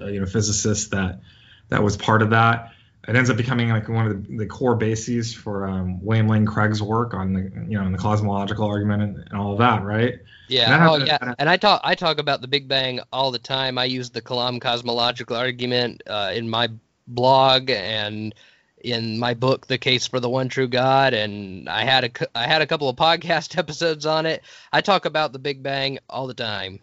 [0.01, 1.21] uh, you know, physicist that
[1.69, 2.73] that was part of that.
[3.07, 6.45] It ends up becoming like one of the, the core bases for um, William Lane
[6.45, 9.83] Craig's work on the, you know, in the cosmological argument and, and all of that,
[9.83, 10.19] right?
[10.49, 11.33] Yeah, oh, yeah.
[11.37, 13.77] And I talk I talk about the Big Bang all the time.
[13.77, 16.69] I use the Kalam cosmological argument uh, in my
[17.07, 18.35] blog and
[18.81, 22.47] in my book the case for the one true god and i had a i
[22.47, 24.43] had a couple of podcast episodes on it.
[24.71, 26.79] I talk about the big bang all the time.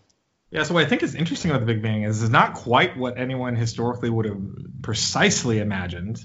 [0.51, 2.97] Yeah so what i think is interesting about the big bang is it's not quite
[2.97, 4.41] what anyone historically would have
[4.83, 6.25] precisely imagined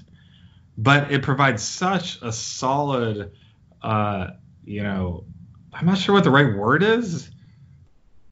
[0.76, 3.32] but it provides such a solid
[3.82, 4.28] uh
[4.64, 5.24] you know
[5.72, 7.30] i'm not sure what the right word is.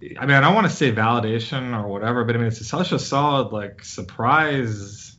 [0.03, 2.93] I mean i don't want to say validation or whatever but i mean it's such
[2.93, 5.10] a solid like surprise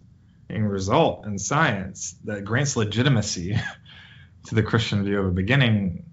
[0.59, 3.57] result in science that grants legitimacy
[4.47, 6.05] to the Christian view of a beginning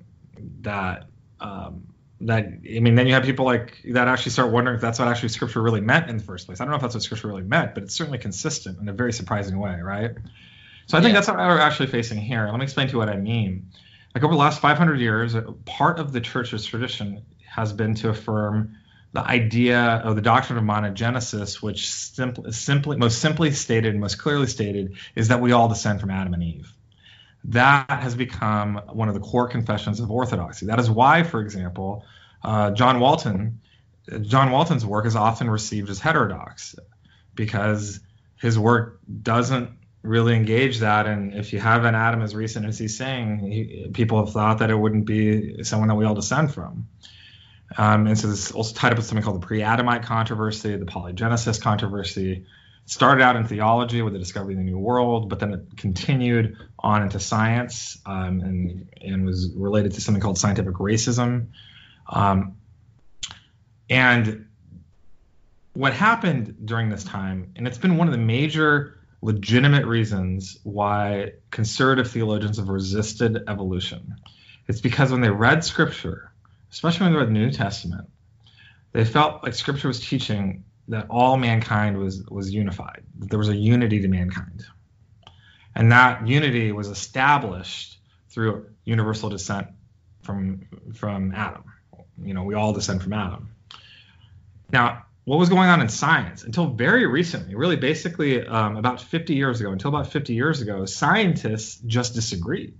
[0.61, 1.07] that
[1.41, 1.89] um,
[2.21, 5.09] that I mean then you have people like that actually start wondering if that's what
[5.09, 6.61] actually scripture really meant in the first place.
[6.61, 8.93] I don't know if that's what scripture really meant, but it's certainly consistent in a
[8.93, 10.13] very surprising way, right?
[10.87, 11.21] So I think yeah.
[11.21, 12.49] that's what we're actually facing here.
[12.49, 13.71] Let me explain to you what I mean.
[14.15, 18.77] Like over the last 500 years, part of the church's tradition has been to affirm
[19.13, 24.47] the idea of the doctrine of monogenesis, which simply, simply, most simply stated, most clearly
[24.47, 26.73] stated, is that we all descend from Adam and Eve.
[27.45, 30.67] That has become one of the core confessions of orthodoxy.
[30.67, 32.05] That is why, for example,
[32.43, 33.61] uh, John Walton,
[34.23, 36.75] John Walton's work is often received as heterodox
[37.35, 38.01] because
[38.37, 39.71] his work doesn't
[40.03, 41.07] really engage that.
[41.07, 44.59] And if you have an Adam as recent as he's saying, he, people have thought
[44.59, 46.89] that it wouldn't be someone that we all descend from.
[47.77, 51.61] Um, and so this also tied up with something called the pre-Adamite controversy, the polygenesis
[51.61, 52.33] controversy.
[52.33, 52.47] It
[52.91, 56.57] started out in theology with the discovery of the New World, but then it continued
[56.79, 61.49] on into science um, and, and was related to something called scientific racism.
[62.09, 62.57] Um,
[63.91, 64.47] and
[65.75, 71.33] what happened during this time, and it's been one of the major legitimate reasons why
[71.51, 74.17] conservative theologians have resisted evolution.
[74.67, 76.28] It's because when they read scripture,
[76.71, 78.09] especially when they read the New Testament,
[78.93, 83.49] they felt like scripture was teaching that all mankind was was unified, that there was
[83.49, 84.65] a unity to mankind.
[85.75, 87.99] And that unity was established
[88.31, 89.69] through universal descent
[90.23, 91.65] from from Adam.
[92.23, 93.51] You know, we all descend from Adam.
[94.73, 99.35] Now, what was going on in science until very recently, really basically um, about 50
[99.35, 102.79] years ago, until about 50 years ago, scientists just disagreed.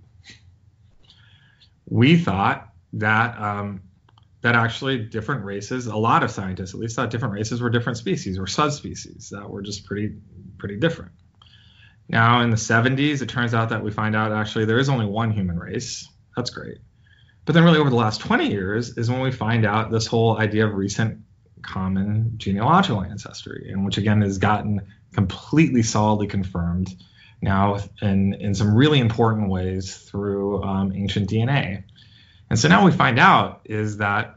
[1.87, 3.81] We thought that um,
[4.41, 7.97] that actually different races, a lot of scientists at least thought different races were different
[7.97, 10.15] species or subspecies that were just pretty
[10.57, 11.11] pretty different.
[12.07, 15.05] Now in the 70s, it turns out that we find out actually there is only
[15.05, 16.07] one human race.
[16.35, 16.79] That's great.
[17.45, 20.37] But then really over the last 20 years is when we find out this whole
[20.37, 21.19] idea of recent
[21.61, 24.81] common genealogical ancestry, and which again has gotten
[25.13, 26.95] completely solidly confirmed
[27.41, 31.83] now in, in some really important ways through um, ancient DNA.
[32.49, 34.35] And so now we find out is that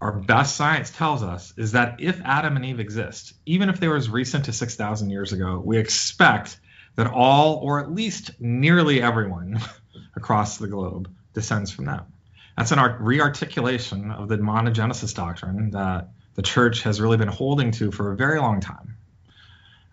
[0.00, 3.88] our best science tells us is that if Adam and Eve exist, even if they
[3.88, 6.58] were as recent as 6,000 years ago, we expect
[6.96, 9.60] that all, or at least nearly everyone
[10.16, 12.04] across the globe, descends from them.
[12.56, 17.70] That's an art- re-articulation of the monogenesis doctrine that the church has really been holding
[17.72, 18.96] to for a very long time.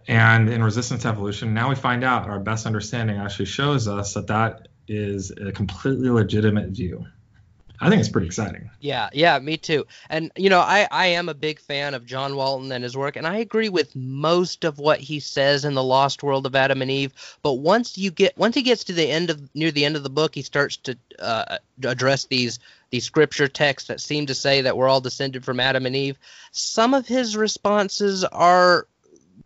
[0.07, 4.27] And in resistance evolution, now we find out our best understanding actually shows us that
[4.27, 7.05] that is a completely legitimate view.
[7.81, 8.69] I think it's pretty exciting.
[8.79, 9.87] Yeah, yeah, me too.
[10.07, 13.15] And you know, I I am a big fan of John Walton and his work,
[13.15, 16.83] and I agree with most of what he says in the Lost World of Adam
[16.83, 17.11] and Eve.
[17.41, 20.03] But once you get once he gets to the end of near the end of
[20.03, 22.59] the book, he starts to uh, address these
[22.91, 26.19] these scripture texts that seem to say that we're all descended from Adam and Eve.
[26.51, 28.87] Some of his responses are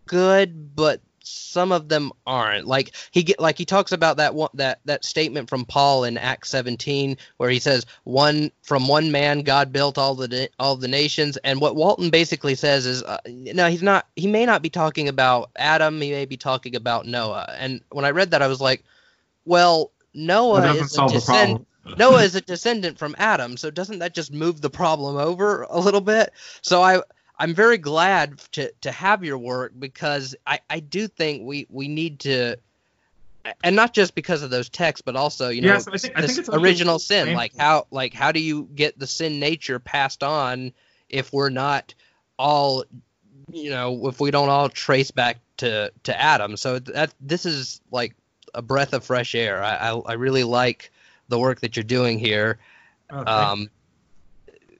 [0.07, 2.67] good, but some of them aren't.
[2.67, 6.17] Like he get like he talks about that one that that statement from Paul in
[6.17, 10.87] Acts 17 where he says one from one man God built all the all the
[10.87, 14.69] nations and what Walton basically says is uh, no he's not he may not be
[14.69, 17.53] talking about Adam he may be talking about Noah.
[17.57, 18.83] And when I read that I was like
[19.45, 21.65] well Noah is a descend-
[21.97, 25.79] Noah is a descendant from Adam, so doesn't that just move the problem over a
[25.79, 26.31] little bit?
[26.61, 27.01] So I
[27.37, 31.87] I'm very glad to to have your work because I I do think we we
[31.87, 32.57] need to
[33.63, 36.25] and not just because of those texts, but also you know yes, I think, I
[36.25, 37.33] think original sin.
[37.33, 40.71] Like how like how do you get the sin nature passed on
[41.09, 41.93] if we're not
[42.37, 42.85] all
[43.51, 46.57] you know if we don't all trace back to to Adam?
[46.57, 48.15] So that this is like
[48.53, 49.63] a breath of fresh air.
[49.63, 50.91] I I, I really like
[51.27, 52.59] the work that you're doing here.
[53.11, 53.69] Oh, um,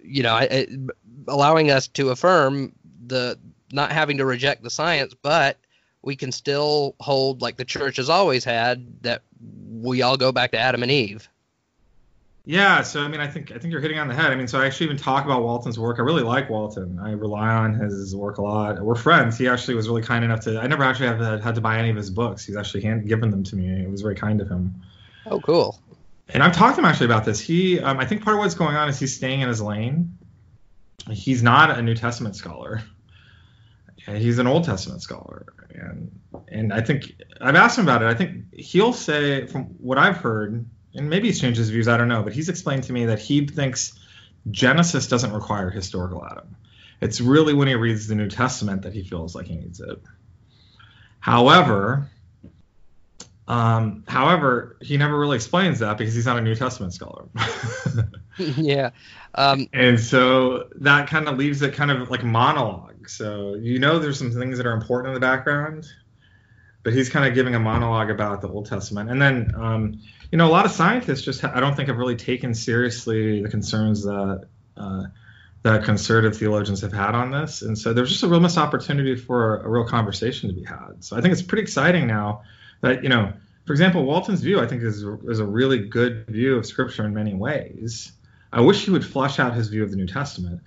[0.05, 0.69] you know, it,
[1.27, 2.73] allowing us to affirm
[3.07, 3.37] the
[3.71, 5.57] not having to reject the science, but
[6.01, 9.23] we can still hold like the church has always had that
[9.81, 11.27] we all go back to Adam and Eve.
[12.47, 14.31] Yeah, so I mean, I think I think you're hitting on the head.
[14.31, 15.97] I mean, so I actually even talk about Walton's work.
[15.97, 16.99] I really like Walton.
[16.99, 18.79] I rely on his work a lot.
[18.79, 19.35] We're friends.
[19.35, 20.59] He actually was really kind enough to.
[20.59, 22.45] I never actually have had to buy any of his books.
[22.45, 23.83] He's actually hand, given them to me.
[23.83, 24.75] It was very kind of him.
[25.25, 25.79] Oh, cool.
[26.29, 27.39] And I've talked to him actually about this.
[27.39, 30.17] He, um, I think part of what's going on is he's staying in his lane
[31.11, 32.81] he's not a New Testament scholar.
[34.07, 38.05] He's an Old Testament scholar, and and I think I've asked him about it.
[38.05, 41.87] I think he'll say, from what I've heard, and maybe he's changed his views.
[41.87, 43.99] I don't know, but he's explained to me that he thinks
[44.51, 46.55] Genesis doesn't require historical Adam.
[47.01, 49.99] It's really when he reads the New Testament that he feels like he needs it.
[51.19, 52.07] However,
[53.47, 57.25] um, however, he never really explains that because he's not a New Testament scholar.
[58.37, 58.89] yeah.
[59.35, 63.07] Um, and so that kind of leaves it kind of like monologue.
[63.09, 65.85] So you know there's some things that are important in the background,
[66.81, 69.11] but he's kind of giving a monologue about the Old Testament.
[69.11, 69.99] And then, um,
[70.31, 73.43] you know, a lot of scientists just ha- I don't think have really taken seriously
[73.43, 75.03] the concerns that uh,
[75.61, 77.61] that conservative theologians have had on this.
[77.61, 80.63] And so there's just a real missed opportunity for a, a real conversation to be
[80.63, 81.03] had.
[81.03, 82.41] So I think it's pretty exciting now
[82.85, 83.33] that you know,
[83.65, 87.13] for example, Walton's view I think is is a really good view of Scripture in
[87.13, 88.11] many ways.
[88.53, 90.61] I wish he would flesh out his view of the New Testament,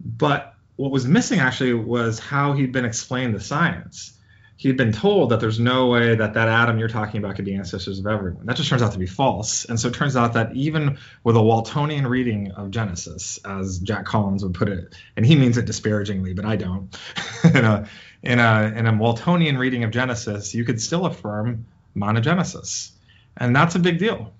[0.00, 4.18] but what was missing actually was how he'd been explained the science.
[4.60, 7.54] He'd been told that there's no way that that Adam you're talking about could be
[7.54, 8.44] ancestors of everyone.
[8.44, 9.64] That just turns out to be false.
[9.64, 14.04] And so it turns out that even with a Waltonian reading of Genesis, as Jack
[14.04, 16.94] Collins would put it, and he means it disparagingly, but I don't.
[17.54, 17.88] in, a,
[18.22, 21.64] in, a, in a Waltonian reading of Genesis, you could still affirm
[21.96, 22.90] monogenesis.
[23.38, 24.34] And that's a big deal.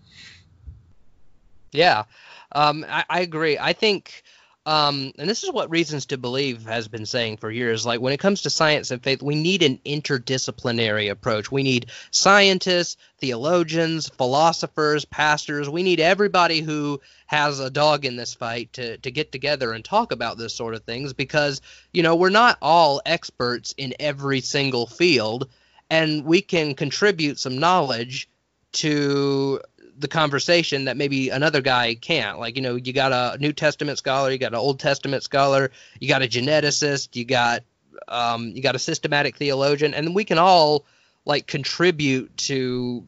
[1.72, 2.04] Yeah,
[2.52, 3.56] um, I, I agree.
[3.58, 4.22] I think
[4.66, 7.86] um, and this is what Reasons to Believe has been saying for years.
[7.86, 11.50] Like when it comes to science and faith, we need an interdisciplinary approach.
[11.50, 15.70] We need scientists, theologians, philosophers, pastors.
[15.70, 19.82] We need everybody who has a dog in this fight to, to get together and
[19.82, 24.42] talk about this sort of things because, you know, we're not all experts in every
[24.42, 25.48] single field
[25.88, 28.28] and we can contribute some knowledge
[28.72, 29.60] to
[30.00, 32.38] the conversation that maybe another guy can't.
[32.38, 35.70] Like, you know, you got a New Testament scholar, you got an Old Testament scholar,
[36.00, 37.62] you got a geneticist, you got
[38.08, 40.86] um, you got a systematic theologian, and we can all
[41.24, 43.06] like contribute to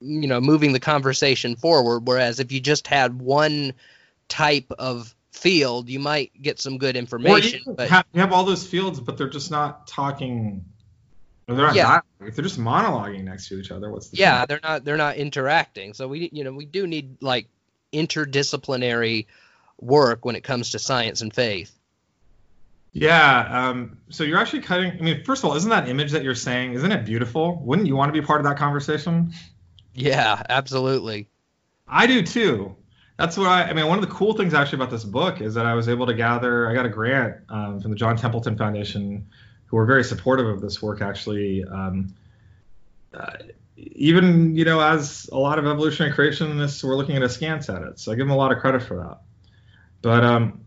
[0.00, 2.06] you know moving the conversation forward.
[2.06, 3.74] Whereas if you just had one
[4.28, 7.60] type of field, you might get some good information.
[7.66, 10.64] Well, you, but, have, you have all those fields, but they're just not talking
[11.54, 12.00] they're not yeah.
[12.20, 14.48] If they're just monologuing next to each other, what's the Yeah, point?
[14.48, 15.94] they're not they're not interacting.
[15.94, 17.48] So we you know we do need like
[17.92, 19.26] interdisciplinary
[19.80, 21.72] work when it comes to science and faith.
[22.92, 23.68] Yeah.
[23.68, 24.92] Um, so you're actually cutting.
[24.92, 26.72] I mean, first of all, isn't that image that you're saying?
[26.74, 27.60] Isn't it beautiful?
[27.62, 29.32] Wouldn't you want to be part of that conversation?
[29.94, 31.28] Yeah, absolutely.
[31.86, 32.74] I do too.
[33.18, 33.64] That's what I.
[33.64, 35.88] I mean, one of the cool things actually about this book is that I was
[35.88, 36.68] able to gather.
[36.68, 39.28] I got a grant um, from the John Templeton Foundation
[39.66, 42.14] who are very supportive of this work actually um,
[43.14, 43.32] uh,
[43.76, 47.98] even you know as a lot of evolutionary creationists were looking at askance at it.
[47.98, 49.18] So i give them a lot of credit for that.
[50.02, 50.60] But um,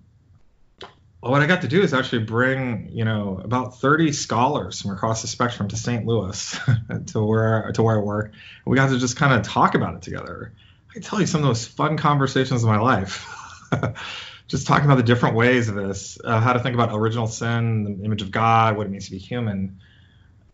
[1.22, 5.22] what i got to do is actually bring you know about 30 scholars from across
[5.22, 6.58] the spectrum to st louis
[7.08, 8.32] to where to where i work.
[8.66, 10.54] We got to just kind of talk about it together.
[10.90, 13.26] I can tell you some of those fun conversations of my life
[14.50, 17.84] just talking about the different ways of this, uh, how to think about original sin,
[17.84, 19.80] the image of God, what it means to be human.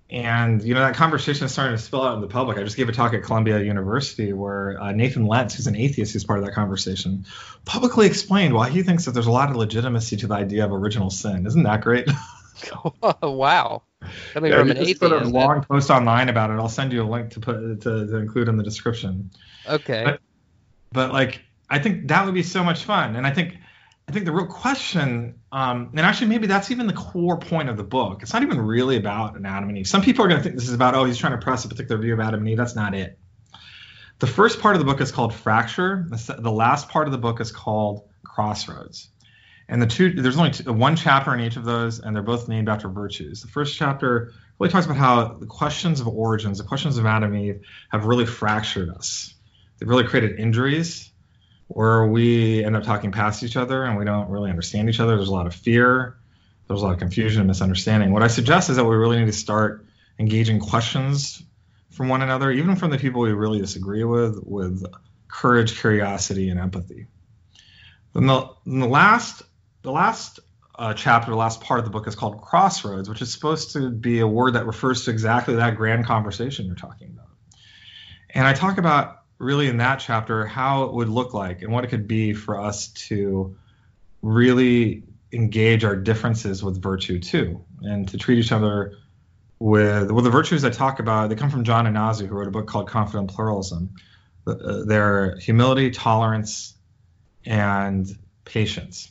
[0.08, 2.60] And you know that conversation is starting to spill out in the public.
[2.60, 6.14] I just gave a talk at Columbia University where uh, Nathan Lents, who's an atheist,
[6.14, 7.26] who's part of that conversation,
[7.66, 10.72] publicly explained why he thinks that there's a lot of legitimacy to the idea of
[10.72, 11.48] original sin.
[11.48, 12.08] Isn't that great?
[13.24, 13.82] wow.
[14.34, 15.02] Coming yeah, from an atheist.
[15.02, 16.54] Put a long post online about it.
[16.54, 19.32] I'll send you a link to put to, to include in the description.
[19.68, 20.04] Okay.
[20.06, 20.22] But,
[20.92, 23.58] but like I think that would be so much fun, and I think
[24.08, 27.78] I think the real question, um, and actually maybe that's even the core point of
[27.78, 28.22] the book.
[28.22, 29.88] It's not even really about an Adam and Eve.
[29.88, 31.70] Some people are going to think this is about, oh, he's trying to press a
[31.70, 32.58] particular view of Adam and Eve.
[32.58, 33.18] That's not it.
[34.20, 36.08] The first part of the book is called Fracture.
[36.10, 39.10] The last part of the book is called Crossroads.
[39.68, 42.48] And the two, there's only two, one chapter in each of those, and they're both
[42.48, 43.42] named after virtues.
[43.42, 47.34] The first chapter really talks about how the questions of origins, the questions of Adam
[47.34, 49.34] and Eve, have really fractured us.
[49.80, 51.12] They've really created injuries
[51.68, 55.16] where we end up talking past each other and we don't really understand each other.
[55.16, 56.18] There's a lot of fear,
[56.68, 58.12] there's a lot of confusion and misunderstanding.
[58.12, 59.86] What I suggest is that we really need to start
[60.20, 61.44] engaging questions
[61.92, 64.86] from one another, even from the people we really disagree with, with
[65.28, 67.08] courage, curiosity, and empathy.
[68.14, 69.44] Then the, the last,
[69.82, 70.40] the last
[70.78, 73.90] uh, chapter, the last part of the book is called Crossroads, which is supposed to
[73.90, 77.30] be a word that refers to exactly that grand conversation you're talking about.
[78.30, 81.84] And I talk about really in that chapter how it would look like and what
[81.84, 83.56] it could be for us to
[84.22, 88.98] really engage our differences with virtue too and to treat each other
[89.60, 92.52] with well the virtues i talk about they come from john inazu who wrote a
[92.52, 93.94] book called confident pluralism.
[94.48, 96.76] Uh, they're humility tolerance
[97.46, 98.08] and
[98.46, 99.10] patience.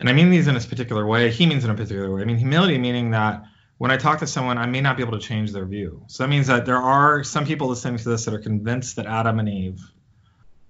[0.00, 1.30] And i mean these in a particular way.
[1.30, 2.22] He means in a particular way.
[2.22, 3.44] I mean humility meaning that
[3.82, 6.04] when I talk to someone, I may not be able to change their view.
[6.06, 9.06] So that means that there are some people listening to this that are convinced that
[9.06, 9.80] Adam and Eve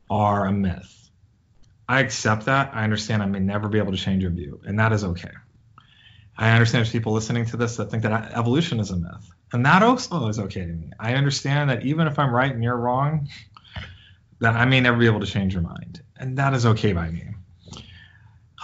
[0.08, 1.10] are a myth.
[1.86, 2.70] I accept that.
[2.72, 5.28] I understand I may never be able to change your view, and that is okay.
[6.38, 9.66] I understand there's people listening to this that think that evolution is a myth, and
[9.66, 10.92] that also is okay to me.
[10.98, 13.28] I understand that even if I'm right and you're wrong,
[14.38, 17.10] that I may never be able to change your mind, and that is okay by
[17.10, 17.34] me.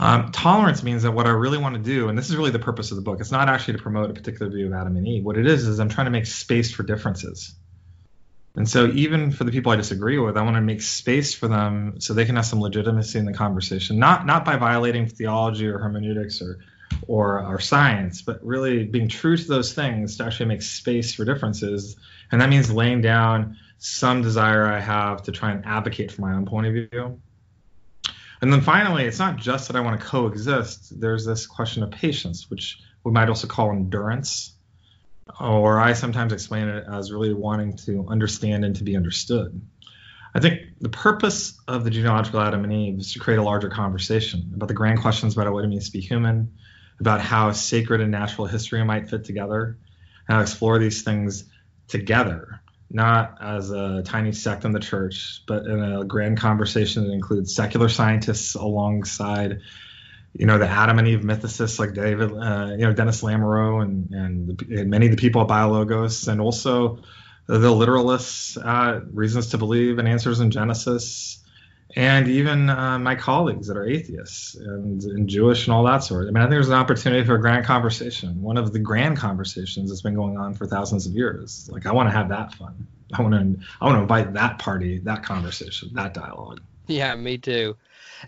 [0.01, 2.61] Um, tolerance means that what I really want to do, and this is really the
[2.61, 5.07] purpose of the book, it's not actually to promote a particular view of Adam and
[5.07, 5.25] Eve.
[5.25, 7.55] What it is is I'm trying to make space for differences.
[8.55, 11.49] And so even for the people I disagree with, I want to make space for
[11.49, 15.67] them so they can have some legitimacy in the conversation, not not by violating theology
[15.67, 16.59] or hermeneutics or
[17.07, 21.25] or our science, but really being true to those things to actually make space for
[21.25, 21.97] differences.
[22.33, 26.35] And that means laying down some desire I have to try and advocate for my
[26.35, 27.21] own point of view
[28.41, 31.01] and then finally, it's not just that I want to coexist.
[31.01, 34.55] There's this question of patience, which we might also call endurance.
[35.41, 39.61] or I sometimes explain it as really wanting to understand and to be understood.
[40.35, 43.69] I think the purpose of the genealogical Adam and Eve is to create a larger
[43.69, 46.53] conversation about the grand questions about what it means to be human,
[47.01, 49.79] about how sacred and natural history might fit together,
[50.27, 51.45] and how to explore these things
[51.89, 52.61] together,
[52.91, 57.55] not as a tiny sect in the church, but in a grand conversation that includes
[57.55, 59.61] secular scientists alongside
[60.35, 64.11] you know, the Adam and Eve mythicists like David, uh, you know, Dennis Lamoureux and,
[64.13, 67.01] and, and, many of the people at Biologos, and also
[67.47, 71.43] the, the literalists, uh, reasons to believe and answers in Genesis,
[71.99, 76.29] and even uh, my colleagues that are atheists and, and, Jewish and all that sort.
[76.29, 79.17] I mean, I think there's an opportunity for a grand conversation, one of the grand
[79.17, 81.69] conversations that's been going on for thousands of years.
[81.73, 82.87] Like, I want to have that fun.
[83.13, 86.61] I want to, I want to invite that party, that conversation, that dialogue.
[86.87, 87.77] Yeah, me too.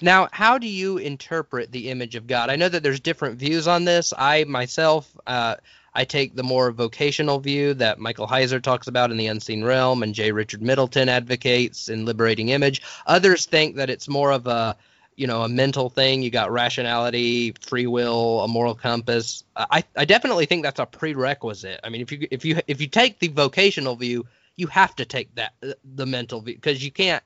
[0.02, 2.50] Now, how do you interpret the image of God?
[2.50, 4.12] I know that there's different views on this.
[4.18, 5.56] I myself, uh,
[5.94, 10.02] I take the more vocational view that Michael Heiser talks about in The Unseen Realm
[10.02, 10.32] and J.
[10.32, 12.82] Richard Middleton advocates in Liberating Image.
[13.06, 14.76] Others think that it's more of a
[15.16, 20.04] you know a mental thing you got rationality free will a moral compass i i
[20.04, 23.28] definitely think that's a prerequisite i mean if you if you if you take the
[23.28, 24.24] vocational view
[24.56, 27.22] you have to take that uh, the mental view because you can't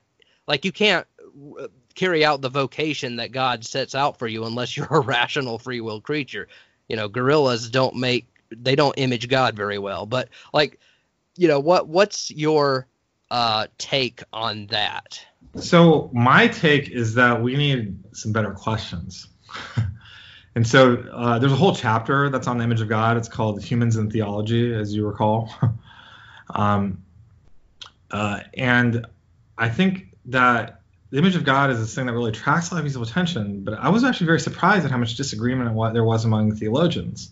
[0.47, 1.05] like you can't
[1.59, 5.57] uh, carry out the vocation that God sets out for you unless you're a rational
[5.57, 6.47] free will creature.
[6.87, 8.27] You know, gorillas don't make
[8.63, 10.05] they don't image God very well.
[10.05, 10.79] But like,
[11.35, 12.87] you know, what what's your
[13.31, 15.23] uh, take on that?
[15.57, 19.27] So my take is that we need some better questions.
[20.55, 23.17] and so uh, there's a whole chapter that's on the image of God.
[23.17, 25.53] It's called Humans and Theology, as you recall.
[26.49, 27.03] um,
[28.11, 29.05] uh, and
[29.57, 30.81] I think that
[31.11, 33.63] the image of God is this thing that really attracts a lot of people's attention.
[33.63, 37.31] But I was actually very surprised at how much disagreement there was among theologians.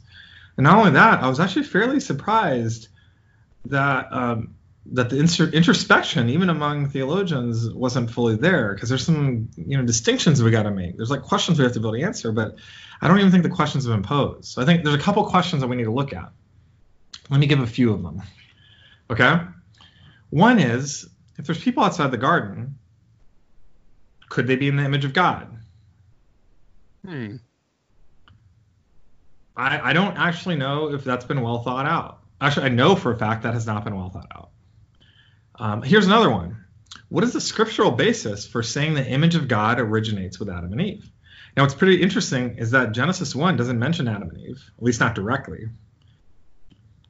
[0.58, 2.89] And not only that, I was actually fairly surprised
[3.66, 4.56] that um,
[4.88, 10.43] that the introspection, even among theologians, wasn't fully there because there's some you know distinctions
[10.43, 10.97] we got to make.
[10.97, 12.56] There's like questions we have to be able to answer, but
[13.01, 14.45] I don't even think the questions have been posed.
[14.45, 16.32] So I think there's a couple questions that we need to look at.
[17.30, 18.22] Let me give a few of them.
[19.10, 19.39] Okay.
[20.30, 22.78] One is if there's people outside the garden
[24.34, 25.47] could they be in the image of God?
[27.06, 27.36] Hmm.
[29.56, 32.20] I, I don't actually know if that's been well thought out.
[32.41, 34.49] Actually, I know for a fact that has not been well thought out.
[35.56, 36.66] Um, here's another one.
[37.10, 40.82] What is the scriptural basis for saying the image of God originates with Adam and
[40.82, 41.10] Eve?
[41.56, 44.99] Now, what's pretty interesting is that Genesis 1 doesn't mention Adam and Eve, at least
[44.99, 45.70] not directly.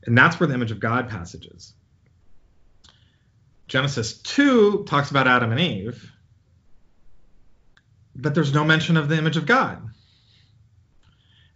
[0.06, 1.74] And that's where the image of God passage is.
[3.68, 6.12] Genesis 2 talks about Adam and Eve,
[8.14, 9.82] but there's no mention of the image of God.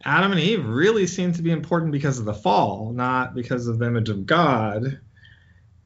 [0.04, 3.80] Adam and Eve really seem to be important because of the fall, not because of
[3.80, 5.00] the image of God.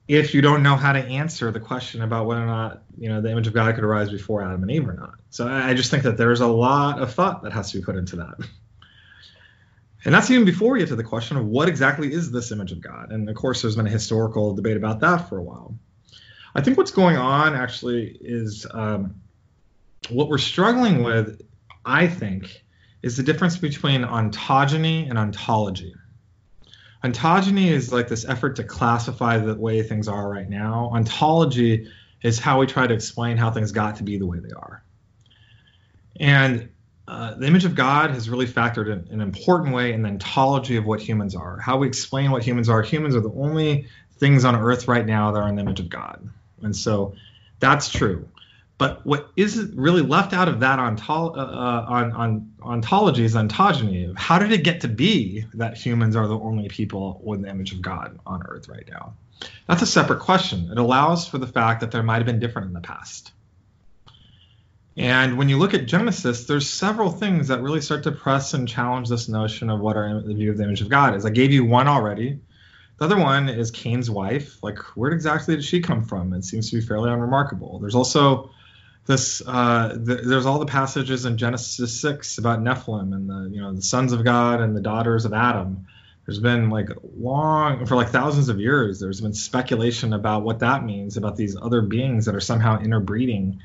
[0.07, 3.21] If you don't know how to answer the question about whether or not you know
[3.21, 5.89] the image of God could arise before Adam and Eve or not, so I just
[5.89, 8.35] think that there's a lot of thought that has to be put into that.
[10.03, 12.71] And that's even before we get to the question of what exactly is this image
[12.71, 13.11] of God.
[13.11, 15.75] And of course, there's been a historical debate about that for a while.
[16.55, 19.21] I think what's going on actually is um,
[20.09, 21.41] what we're struggling with,
[21.85, 22.60] I think,
[23.01, 25.95] is the difference between ontogeny and ontology.
[27.03, 30.91] Ontogeny is like this effort to classify the way things are right now.
[30.93, 31.91] Ontology
[32.21, 34.83] is how we try to explain how things got to be the way they are.
[36.19, 36.69] And
[37.07, 40.75] uh, the image of God has really factored in an important way in the ontology
[40.77, 41.59] of what humans are.
[41.59, 42.83] How we explain what humans are.
[42.83, 43.87] Humans are the only
[44.17, 46.29] things on earth right now that are in the image of God.
[46.61, 47.15] And so
[47.59, 48.29] that's true.
[48.81, 54.11] But what is really left out of that uh, uh, on, on, ontology is ontogeny.
[54.17, 57.73] How did it get to be that humans are the only people with the image
[57.73, 59.13] of God on earth right now?
[59.67, 60.71] That's a separate question.
[60.71, 63.33] It allows for the fact that there might have been different in the past.
[64.97, 68.67] And when you look at Genesis, there's several things that really start to press and
[68.67, 71.23] challenge this notion of what our the view of the image of God is.
[71.23, 72.39] I gave you one already.
[72.97, 74.57] The other one is Cain's wife.
[74.63, 76.33] Like, where exactly did she come from?
[76.33, 77.77] It seems to be fairly unremarkable.
[77.77, 78.49] There's also
[79.05, 83.73] this uh, there's all the passages in Genesis six about Nephilim and the you know
[83.73, 85.87] the sons of God and the daughters of Adam.
[86.25, 88.99] There's been like long for like thousands of years.
[88.99, 93.61] There's been speculation about what that means about these other beings that are somehow interbreeding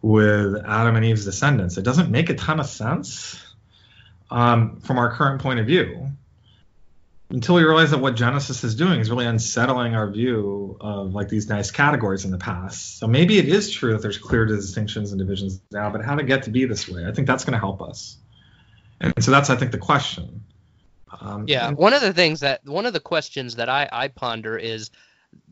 [0.00, 1.76] with Adam and Eve's descendants.
[1.76, 3.38] It doesn't make a ton of sense
[4.30, 6.10] um, from our current point of view
[7.30, 11.28] until we realize that what Genesis is doing is really unsettling our view of like
[11.28, 12.98] these nice categories in the past.
[12.98, 16.24] So maybe it is true that there's clear distinctions and divisions now, but how to
[16.24, 17.06] get to be this way?
[17.06, 18.18] I think that's going to help us.
[19.00, 20.42] And so that's I think the question.
[21.20, 24.08] Um, Yeah, and- one of the things that one of the questions that I, I
[24.08, 24.90] ponder is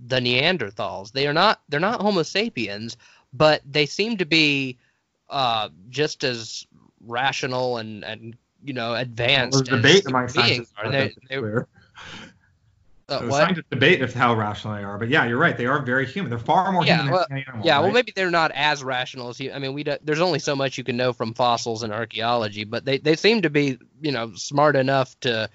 [0.07, 1.12] the Neanderthals.
[1.12, 2.97] They are not they're not Homo sapiens,
[3.33, 4.79] but they seem to be
[5.31, 6.66] uh, just as
[7.07, 9.65] rational and and you know advanced.
[9.65, 10.73] There's debate among scientists.
[10.77, 11.15] Are they?
[11.29, 13.33] they uh, The what?
[13.33, 15.57] Scientists debate if how rational they are, but yeah, you're right.
[15.57, 16.29] They are very human.
[16.31, 17.67] They're far more Yeah, human well- than animal.
[17.67, 19.51] Yeah, well, maybe they're not as rational as you.
[19.53, 22.65] I mean, we don't, there's only so much you can know from fossils and archaeology,
[22.65, 25.49] but they, they seem to be, you know, smart enough to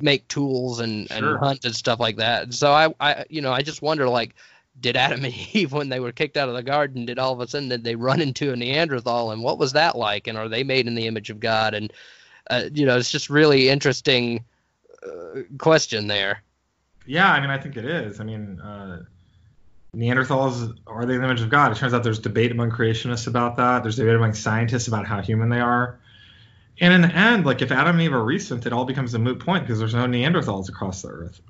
[0.00, 1.32] make tools and, Sure.
[1.34, 2.44] and hunt and stuff like that.
[2.44, 4.34] And so I, I, you know, I just wonder, like,
[4.80, 7.40] did Adam and Eve, when they were kicked out of the garden, did all of
[7.40, 10.26] a sudden did they run into a Neanderthal, and what was that like?
[10.26, 11.74] And are they made in the image of God?
[11.74, 11.92] And
[12.50, 14.44] uh, you know, it's just really interesting
[15.06, 16.42] uh, question there.
[17.06, 18.20] Yeah, I mean, I think it is.
[18.20, 19.02] I mean, uh,
[19.94, 21.72] Neanderthals are they the image of God?
[21.72, 23.82] It turns out there's debate among creationists about that.
[23.82, 25.98] There's debate among scientists about how human they are.
[26.80, 29.18] And in the end, like if Adam and Eve are recent, it all becomes a
[29.18, 31.40] moot point because there's no Neanderthals across the earth.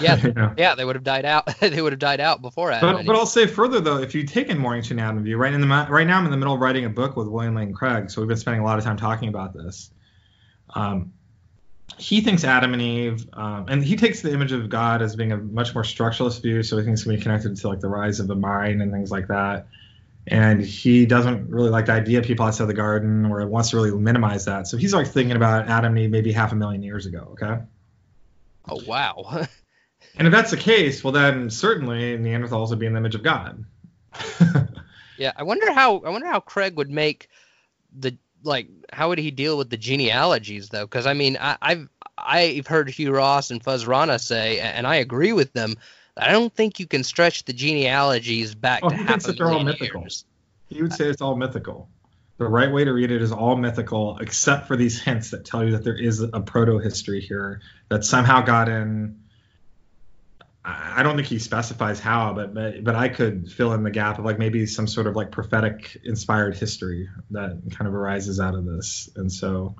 [0.00, 0.54] Yeah, You know?
[0.56, 1.46] Yeah, they would have died out.
[1.60, 2.96] they would have died out before Adam.
[2.96, 5.60] But, but I'll say further though, if you take in ancient Adam view, right in
[5.60, 8.10] the right now I'm in the middle of writing a book with William Lane Craig,
[8.10, 9.90] so we've been spending a lot of time talking about this.
[10.74, 11.12] Um,
[11.96, 15.32] he thinks Adam and Eve, um, and he takes the image of God as being
[15.32, 17.80] a much more structuralist view, so he thinks it's going to be connected to like
[17.80, 19.66] the rise of the mind and things like that.
[20.26, 23.76] And he doesn't really like the idea of people outside the garden, or wants to
[23.76, 24.68] really minimize that.
[24.68, 27.30] So he's like thinking about Adam and Eve maybe half a million years ago.
[27.32, 27.62] Okay.
[28.68, 29.46] oh wow.
[30.18, 33.22] And if that's the case, well then certainly Neanderthals would be in the image of
[33.22, 33.64] God.
[35.18, 37.28] Yeah, I wonder how I wonder how Craig would make
[37.98, 40.84] the like how would he deal with the genealogies though?
[40.86, 44.96] Because I mean, I, I've I've heard Hugh Ross and Fuzz Rana say, and I
[44.96, 45.74] agree with them.
[46.16, 49.54] I don't think you can stretch the genealogies back Oh, to half a they're all
[49.54, 50.02] million mythical.
[50.02, 50.24] years.
[50.68, 51.88] He would say it's all mythical.
[52.36, 55.64] The right way to read it is all mythical, except for these hints that tell
[55.64, 59.20] you that there is a proto history here that somehow got in.
[60.68, 64.18] I don't think he specifies how, but, but but I could fill in the gap
[64.18, 68.54] of like maybe some sort of like prophetic inspired history that kind of arises out
[68.54, 69.76] of this, and so.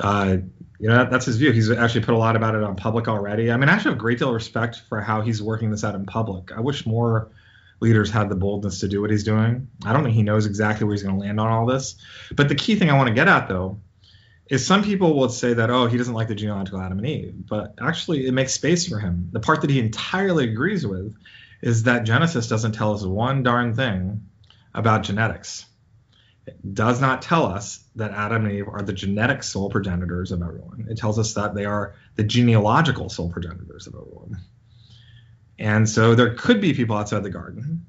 [0.00, 0.38] Uh,
[0.80, 1.52] you know that, that's his view.
[1.52, 3.52] He's actually put a lot about it on public already.
[3.52, 5.84] I mean, I actually have a great deal of respect for how he's working this
[5.84, 6.50] out in public.
[6.50, 7.30] I wish more
[7.78, 9.68] leaders had the boldness to do what he's doing.
[9.84, 11.94] I don't think he knows exactly where he's going to land on all this.
[12.34, 13.78] But the key thing I want to get at, though,
[14.48, 17.34] is some people will say that, oh, he doesn't like the genealogical Adam and Eve.
[17.48, 19.28] But actually, it makes space for him.
[19.32, 21.16] The part that he entirely agrees with
[21.62, 24.28] is that Genesis doesn't tell us one darn thing
[24.74, 25.64] about genetics.
[26.46, 30.42] It does not tell us that Adam and Eve are the genetic sole progenitors of
[30.42, 30.88] everyone.
[30.90, 34.36] It tells us that they are the genealogical sole progenitors of everyone.
[35.58, 37.86] And so there could be people outside the garden,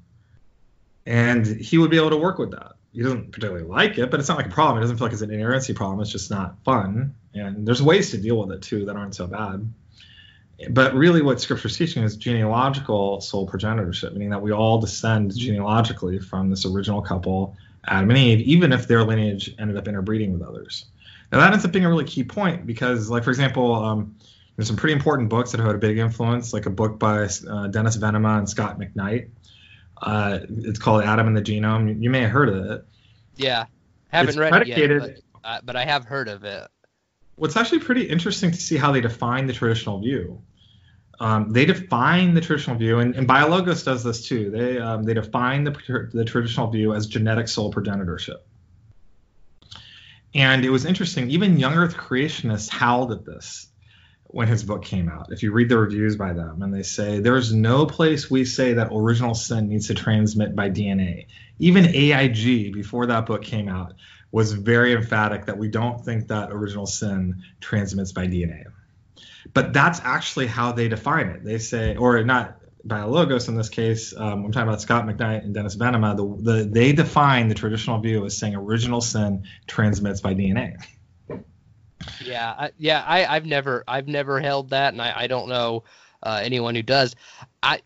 [1.04, 2.75] and he would be able to work with that.
[2.96, 4.78] He doesn't particularly like it, but it's not like a problem.
[4.78, 6.00] It doesn't feel like it's an inerrancy problem.
[6.00, 7.14] It's just not fun.
[7.34, 9.70] And there's ways to deal with it too that aren't so bad.
[10.70, 16.20] But really, what Scripture's teaching is genealogical sole progenitorship, meaning that we all descend genealogically
[16.20, 20.40] from this original couple, Adam and Eve, even if their lineage ended up interbreeding with
[20.40, 20.86] others.
[21.30, 24.16] Now that ends up being a really key point because, like for example, um,
[24.56, 27.28] there's some pretty important books that have had a big influence, like a book by
[27.46, 29.28] uh, Dennis Venema and Scot McKnight.
[30.00, 32.02] Uh, it's called Adam and the Genome.
[32.02, 32.86] You may have heard of it.
[33.36, 33.66] Yeah,
[34.08, 36.68] haven't It's read predicated- it yet, but, uh, but I have heard of it.
[37.36, 40.40] What's actually pretty interesting to see how they define the traditional view.
[41.18, 44.50] Um, they define the traditional view, and, and Biologos does this too.
[44.50, 48.38] They um, they define the the traditional view as genetic sole progenitorship.
[50.34, 51.30] And it was interesting.
[51.30, 53.68] Even young Earth creationists howled at this
[54.28, 55.32] when his book came out.
[55.32, 58.74] If you read the reviews by them, and they say there's no place we say
[58.74, 61.26] that original sin needs to transmit by DNA.
[61.58, 63.94] Even AIG before that book came out
[64.32, 68.64] was very emphatic that we don't think that original sin transmits by DNA.
[69.54, 71.44] But that's actually how they define it.
[71.44, 74.14] They say, or not Biologos in this case.
[74.16, 76.16] Um, I'm talking about Scot McKnight and Dennis Venema.
[76.16, 80.76] The, the, they define the traditional view as saying original sin transmits by DNA.
[82.20, 85.84] Yeah, I, yeah, I, I've never, I've never held that, and I, I don't know
[86.22, 87.14] uh, anyone who does.
[87.62, 87.80] I,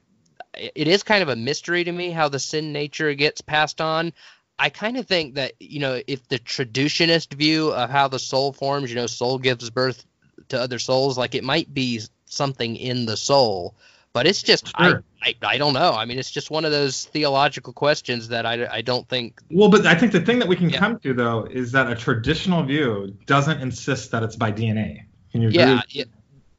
[0.54, 4.12] it is kind of a mystery to me how the sin nature gets passed on.
[4.58, 8.52] I kind of think that you know, if the traducianist view of how the soul
[8.52, 10.04] forms, you know, soul gives birth
[10.48, 13.74] to other souls, like it might be something in the soul,
[14.12, 15.02] but it's just, Sure.
[15.22, 15.92] I, I, I don't know.
[15.92, 19.40] I mean, it's just one of those theological questions that I, I don't think.
[19.50, 20.78] Well, but I think the thing that we can Yeah.
[20.78, 25.04] come to though is that a traditional view doesn't insist that it's by DNA.
[25.32, 25.61] Can you agree?
[25.61, 26.04] yeah, yeah,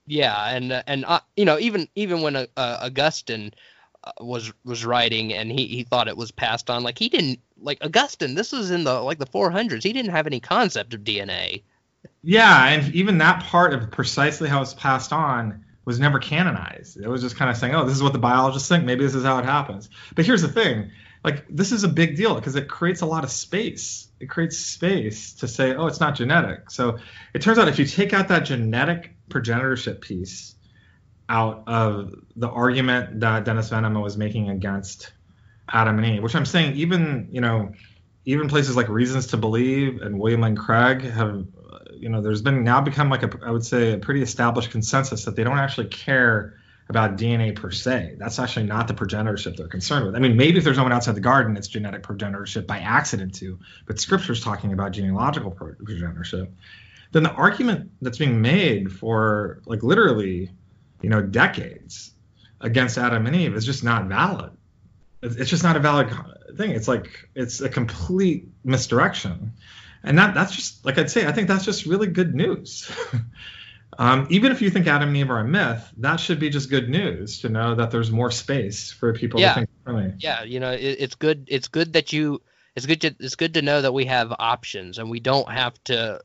[0.07, 3.51] yeah, and uh, and uh, you know even even when uh, uh, Augustine
[4.03, 7.39] uh, was was writing and he he thought it was passed on, like he didn't
[7.59, 8.35] like Augustine.
[8.35, 9.83] This was in the like the 400s.
[9.83, 11.63] He didn't have any concept of DNA.
[12.23, 16.97] Yeah, and even that part of precisely how it's passed on was never canonized.
[16.97, 18.85] It was just kind of saying, "Oh, this is what the biologists think.
[18.85, 20.91] Maybe this is how it happens." But here's the thing:
[21.23, 24.07] like this is a big deal because it creates a lot of space.
[24.19, 26.99] It creates space to say, "Oh, it's not genetic." So
[27.33, 30.55] it turns out if you take out that genetic progenitorship piece
[31.29, 35.13] out of the argument that Dennis Venema was making against
[35.69, 37.71] Adam and Eve, which I'm saying even you know
[38.25, 41.45] even places like Reasons to Believe and William Lane Craig have
[42.01, 45.25] you know there's been now become like a I would say a pretty established consensus
[45.25, 46.55] that they don't actually care
[46.89, 48.15] about DNA per se.
[48.17, 50.15] That's actually not the progenitorship they're concerned with.
[50.15, 53.59] I mean, maybe if there's someone outside the garden, it's genetic progenitorship by accident too.
[53.85, 56.49] But Scripture's talking about genealogical progenitorship.
[57.13, 60.49] Then the argument that's being made for like literally,
[61.01, 62.11] you know, decades
[62.59, 64.51] against Adam and Eve is just not valid.
[65.23, 66.09] It's just not a valid
[66.57, 66.71] thing.
[66.71, 69.53] It's like it's a complete misdirection,
[70.03, 71.25] and that that's just like I'd say.
[71.25, 72.91] I think that's just really good news.
[73.97, 76.69] um, even if you think Adam and Eve are a myth, that should be just
[76.69, 79.49] good news to know that there's more space for people yeah.
[79.49, 80.13] to think differently.
[80.19, 81.47] Yeah, you know, it, it's good.
[81.49, 82.41] It's good that you.
[82.75, 83.01] It's good.
[83.01, 86.21] To, it's good to know that we have options and we don't have to.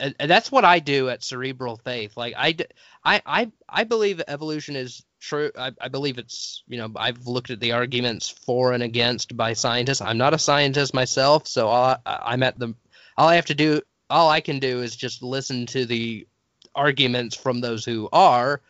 [0.00, 2.16] And that's what I do at Cerebral Faith.
[2.16, 2.56] Like I,
[3.04, 5.50] I, I, I believe evolution is true.
[5.56, 9.54] I, I, believe it's you know I've looked at the arguments for and against by
[9.54, 10.00] scientists.
[10.00, 12.74] I'm not a scientist myself, so I, am at the
[13.16, 16.26] all I have to do all I can do is just listen to the
[16.74, 18.60] arguments from those who are.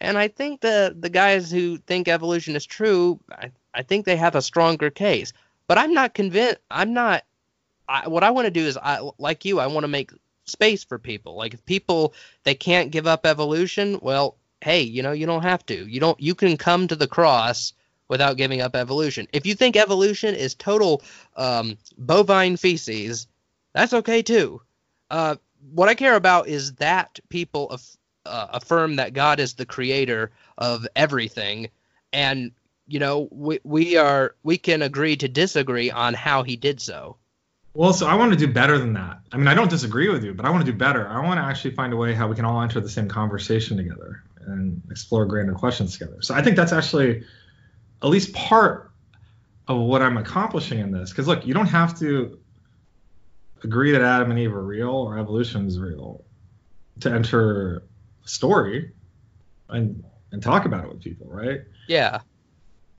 [0.00, 4.16] And I think the the guys who think evolution is true, I, I think they
[4.16, 5.32] have a stronger case.
[5.66, 6.58] But I'm not convinced.
[6.70, 7.24] I'm not.
[7.88, 9.60] I, what I want to do is, I like you.
[9.60, 10.12] I want to make
[10.44, 11.36] space for people.
[11.36, 15.66] Like if people they can't give up evolution, well, hey, you know, you don't have
[15.66, 15.86] to.
[15.86, 16.20] You don't.
[16.20, 17.72] You can come to the cross
[18.08, 19.26] without giving up evolution.
[19.32, 21.02] If you think evolution is total
[21.36, 23.26] um, bovine feces,
[23.72, 24.62] that's okay too.
[25.10, 25.36] Uh,
[25.72, 30.30] what I care about is that people af- uh, affirm that God is the creator
[30.56, 31.68] of everything,
[32.12, 32.52] and
[32.86, 37.16] you know we we are we can agree to disagree on how he did so.
[37.74, 39.20] Well, so I want to do better than that.
[39.32, 41.08] I mean, I don't disagree with you, but I want to do better.
[41.08, 43.78] I want to actually find a way how we can all enter the same conversation
[43.78, 46.22] together and explore grander questions together.
[46.22, 47.24] So I think that's actually
[48.02, 48.90] at least part
[49.68, 51.10] of what I'm accomplishing in this.
[51.10, 52.38] Because look, you don't have to
[53.64, 56.24] agree that Adam and Eve are real or evolution is real
[57.00, 57.82] to enter
[58.24, 58.92] a story
[59.68, 61.60] and and talk about it with people, right?
[61.88, 62.20] Yeah.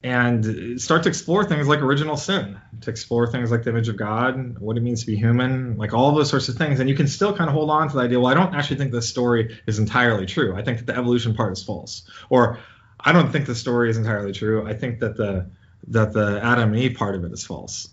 [0.04, 3.96] And start to explore things like original sin, to explore things like the image of
[3.96, 6.82] God, what it means to be human, like all those sorts of things.
[6.82, 8.78] And you can still kind of hold on to the idea, well, I don't actually
[8.78, 10.56] think this story is entirely true.
[10.58, 12.04] I think that the evolution part is false.
[12.30, 12.60] Or
[13.00, 14.68] I don't think the story is entirely true.
[14.68, 15.50] I think that the
[15.88, 17.90] that the Adam and Eve part of it is false.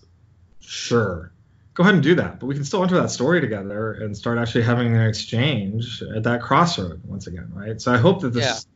[0.59, 1.31] Sure
[1.73, 2.39] go ahead and do that.
[2.39, 6.23] But we can still enter that story together and start actually having an exchange at
[6.23, 7.79] that crossroad once again, right?
[7.79, 8.70] So I hope that this yeah.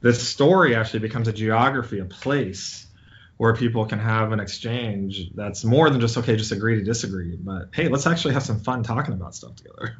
[0.00, 2.86] This story actually becomes a geography, a place
[3.36, 7.36] where people can have an exchange that's more than just okay, just agree to disagree,
[7.36, 9.96] but hey, let's actually have some fun talking about stuff together.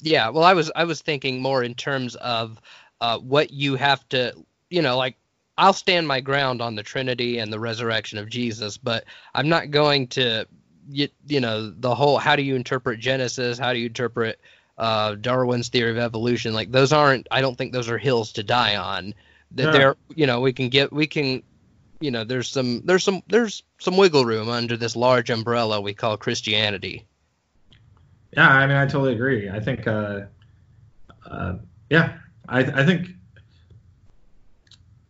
[0.00, 2.60] Yeah, well, I was I was thinking more in terms of
[3.00, 4.34] uh, what you have to,
[4.70, 5.16] you know, like
[5.56, 9.70] I'll stand my ground on the Trinity and the resurrection of Jesus, but I'm not
[9.70, 10.46] going to
[10.90, 13.58] you, you know the whole how do you interpret Genesis?
[13.58, 14.40] How do you interpret
[14.82, 16.54] uh, Darwin's theory of evolution?
[16.54, 17.28] Like those aren't.
[17.30, 19.14] I don't think those are hills to die on.
[19.52, 19.70] That yeah.
[19.70, 21.42] they're you know we can get we can
[22.00, 25.94] you know there's some there's some there's some wiggle room under this large umbrella we
[25.94, 27.06] call Christianity.
[28.36, 29.48] Yeah, I mean I totally agree.
[29.48, 30.22] I think uh,
[31.24, 31.54] uh,
[31.88, 32.18] yeah,
[32.48, 33.10] I I think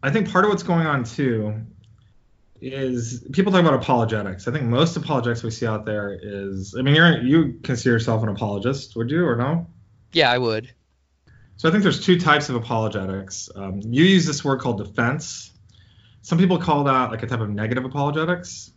[0.02, 1.64] I think part of what's going on too
[2.62, 4.46] is people talk about apologetics.
[4.46, 8.22] I think most apologetics we see out there is, I mean, you're you consider yourself
[8.22, 9.66] an apologist, would you or no?
[10.12, 10.72] Yeah, I would.
[11.56, 13.50] So I think there's two types of apologetics.
[13.54, 15.50] Um, you use this word called defense.
[16.22, 18.70] Some people call that like a type of negative apologetics.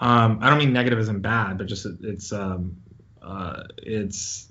[0.00, 2.76] Um, I don't mean negative isn't bad, but just it's um,
[3.22, 4.50] uh, it's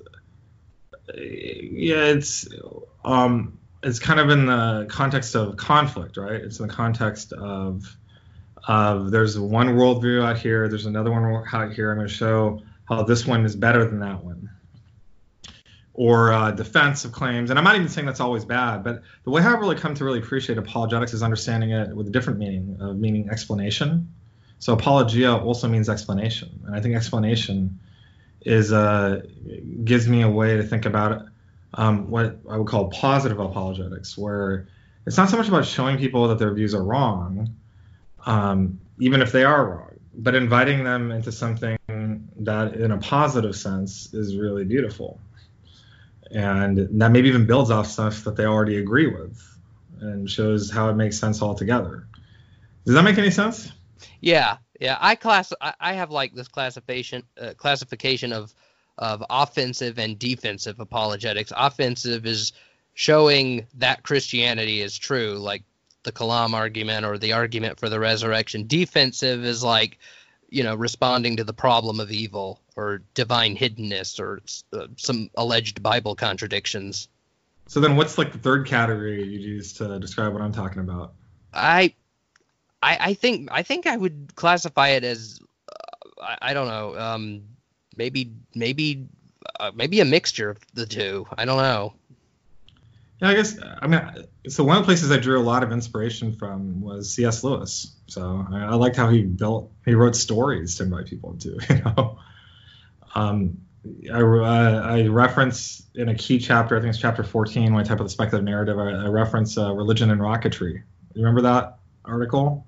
[1.16, 2.48] yeah, it's
[3.04, 6.36] um, it's kind of in the context of conflict, right?
[6.42, 7.98] It's in the context of
[8.68, 11.92] of there's one worldview out here, there's another one out here.
[11.92, 14.50] I'm going to show how this one is better than that one.
[15.94, 19.32] Or uh, defense of claims, and I'm not even saying that's always bad, but the
[19.32, 22.78] way I've really come to really appreciate apologetics is understanding it with a different meaning
[22.80, 24.08] of meaning explanation.
[24.60, 27.80] So apologia also means explanation, and I think explanation
[28.42, 29.24] is uh,
[29.84, 31.26] gives me a way to think about
[31.74, 34.68] um, what I would call positive apologetics, where
[35.06, 37.56] it's not so much about showing people that their views are wrong,
[38.26, 41.78] um, even if they are wrong, but inviting them into something
[42.38, 45.20] that in a positive sense is really beautiful.
[46.32, 49.42] And that maybe even builds off stuff that they already agree with
[50.00, 52.08] and shows how it makes sense altogether.
[52.86, 53.72] Does that make any sense?
[54.22, 54.98] Yeah yeah.
[55.00, 58.54] I class i, have like this classification uh, classification of
[58.98, 61.54] of offensive and defensive apologetics.
[61.56, 62.54] Offensive is
[62.94, 65.64] showing that christianity is true like
[66.04, 69.98] the kalam argument or the argument for the resurrection defensive is like
[70.52, 74.42] you know, responding to the problem of evil or divine hiddenness or
[74.74, 77.08] uh, some alleged Bible contradictions.
[77.68, 81.14] So then, what's like the third category you'd use to describe what I'm talking about?
[81.54, 81.94] I,
[82.82, 85.40] I, I think I think I would classify it as,
[85.72, 87.44] uh, I, I, don't know, um,
[87.96, 89.08] maybe maybe
[89.60, 91.28] uh, maybe a mixture of the two.
[91.38, 91.94] I don't know.
[93.22, 94.02] Yeah, I guess I mean
[94.48, 97.44] so one of the places I drew a lot of inspiration from was C.S.
[97.44, 97.96] Lewis.
[98.08, 101.60] So I, I liked how he built he wrote stories to invite people into.
[101.70, 102.20] You know,
[103.16, 103.58] um,
[104.12, 107.88] I, uh, I reference in a key chapter, I think it's chapter 14, when I
[107.88, 110.74] type of the speculative narrative, I, I reference uh, religion and rocketry.
[110.74, 110.84] You
[111.24, 112.68] remember that article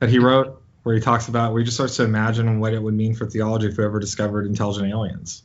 [0.00, 2.82] that he wrote where he talks about where he just starts to imagine what it
[2.82, 5.42] would mean for theology if we ever discovered intelligent aliens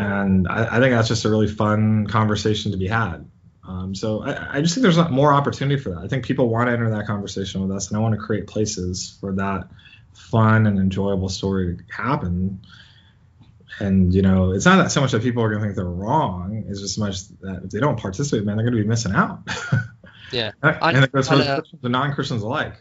[0.00, 3.28] and I, I, think that's just a really fun conversation to be had.
[3.66, 5.98] Um, so I, I, just think there's more opportunity for that.
[5.98, 8.46] I think people want to enter that conversation with us, and I want to create
[8.46, 9.68] places for that
[10.14, 12.62] fun and enjoyable story to happen.
[13.78, 15.84] And you know, it's not that so much that people are going to think they're
[15.84, 19.12] wrong; it's just much that if they don't participate, man, they're going to be missing
[19.12, 19.40] out.
[20.32, 22.74] yeah, and it goes for and non-Christians alike.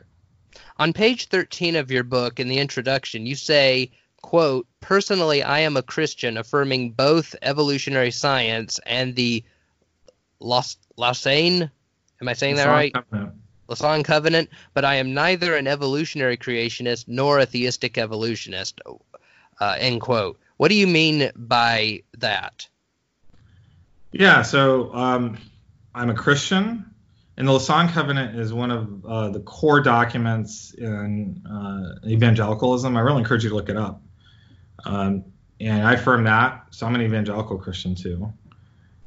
[0.77, 3.91] On page 13 of your book, in the introduction, you say
[4.21, 9.43] quote, personally, I am a Christian affirming both evolutionary science and the
[10.39, 11.69] Lausanne,
[12.21, 12.93] am I saying that right?
[12.93, 13.33] Covenant.
[13.67, 18.81] Lausanne Covenant, but I am neither an evolutionary creationist nor a theistic evolutionist,
[19.59, 20.39] uh, end quote.
[20.57, 22.67] What do you mean by that?
[24.11, 25.37] Yeah, so um,
[25.93, 26.83] I'm a Christian,
[27.37, 32.97] and the Lausanne Covenant is one of uh, the core documents in uh, evangelicalism.
[32.97, 34.01] I really encourage you to look it up.
[34.85, 35.25] Um,
[35.59, 36.67] and I affirm that.
[36.71, 38.33] So I'm an evangelical Christian too.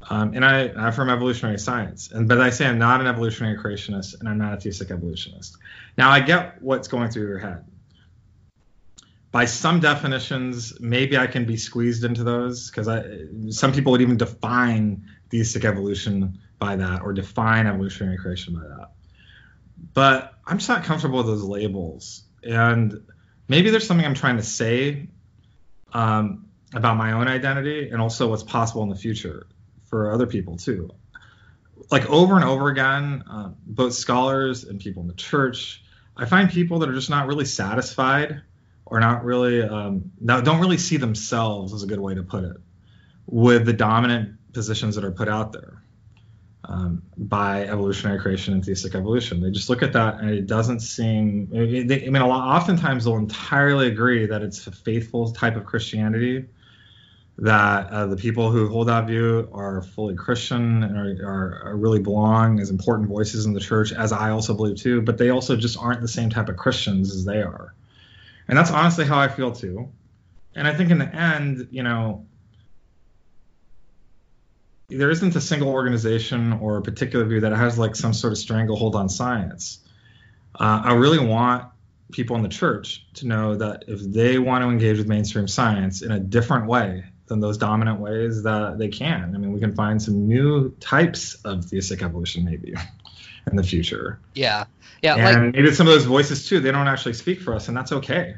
[0.09, 2.11] Um, and I, I, affirm evolutionary science.
[2.11, 5.57] And but I say I'm not an evolutionary creationist and I'm not a theistic evolutionist.
[5.97, 7.63] Now I get what's going through your head.
[9.31, 12.87] By some definitions, maybe I can be squeezed into those because
[13.57, 18.91] some people would even define theistic evolution by that or define evolutionary creation by that.
[19.93, 22.23] But I'm just not comfortable with those labels.
[22.43, 23.01] And
[23.47, 25.07] maybe there's something I'm trying to say
[25.93, 29.47] um, about my own identity and also what's possible in the future
[29.85, 30.89] for other people too.
[31.91, 35.83] Like over and over again, uh, both scholars and people in the church,
[36.17, 38.41] I find people that are just not really satisfied
[38.85, 42.57] or not really, um, don't really see themselves, is a good way to put it,
[43.25, 45.82] with the dominant positions that are put out there
[46.65, 49.41] um, by evolutionary creation and theistic evolution.
[49.41, 51.49] They just look at that and it doesn't seem.
[51.49, 52.55] They, I mean, a lot.
[52.55, 56.45] Oftentimes they'll entirely agree that it's a faithful type of Christianity.
[57.39, 61.75] That uh, the people who hold that view are fully Christian and are, are, are,
[61.75, 65.01] really belong as important voices in the church, as I also believe too.
[65.01, 67.73] But they also just aren't the same type of Christians as they are,
[68.47, 69.89] and that's honestly how I feel too.
[70.53, 72.27] And I think in the end, you know,
[74.97, 78.39] there isn't a single organization or a particular view that has like some sort of
[78.39, 79.79] stranglehold on science.
[80.55, 81.65] Uh, I really want
[82.11, 86.01] people in the church to know that if they want to engage with mainstream science
[86.01, 89.33] in a different way than those dominant ways, that they can.
[89.33, 92.73] I mean, we can find some new types of theistic evolution maybe
[93.47, 94.19] in the future.
[94.35, 94.65] Yeah,
[95.01, 96.59] yeah, and like, maybe some of those voices too.
[96.59, 98.35] They don't actually speak for us, and that's okay.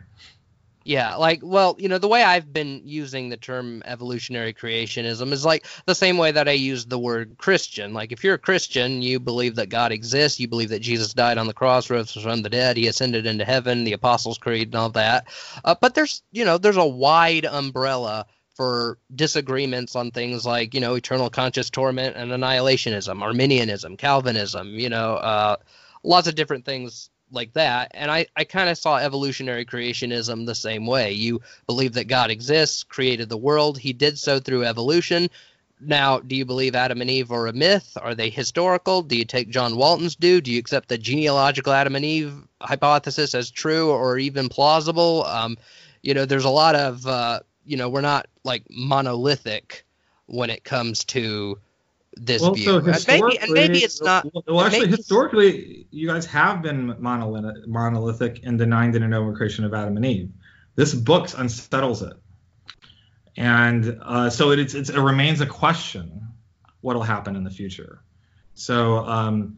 [0.88, 5.44] Yeah, like, well, you know, the way I've been using the term evolutionary creationism is
[5.44, 7.92] like the same way that I use the word Christian.
[7.92, 11.40] Like, if you're a Christian, you believe that God exists, you believe that Jesus died
[11.40, 14.76] on the cross, rose from the dead, he ascended into heaven, the Apostles' Creed, and
[14.76, 15.26] all that.
[15.64, 20.80] Uh, but there's, you know, there's a wide umbrella for disagreements on things like, you
[20.80, 25.56] know, eternal conscious torment and annihilationism, Arminianism, Calvinism, you know, uh,
[26.04, 27.92] lots of different things like that.
[27.94, 31.12] And I, I kind of saw evolutionary creationism the same way.
[31.12, 33.78] You believe that God exists, created the world.
[33.78, 35.30] He did so through evolution.
[35.82, 37.98] Now, do you believe Adam and Eve are a myth?
[38.02, 39.02] Are they historical?
[39.02, 40.40] Do you take John Walton's do?
[40.40, 45.26] Do you accept the genealogical Adam and Eve hypothesis as true or even plausible?
[45.26, 45.58] Um,
[46.02, 49.86] you know, there's a lot of, uh, you know, we're not like monolithic
[50.28, 51.60] when it comes to
[52.16, 52.66] this well, view.
[52.66, 54.26] So and maybe, and maybe it's not.
[54.48, 59.74] Well, actually, historically, you guys have been monolithic, monolithic in denying de novo creation of
[59.74, 60.32] Adam and Eve.
[60.76, 62.14] This book unsettles it,
[63.38, 66.28] and uh, so it, it's, it remains a question
[66.82, 68.02] what will happen in the future.
[68.54, 69.58] So um,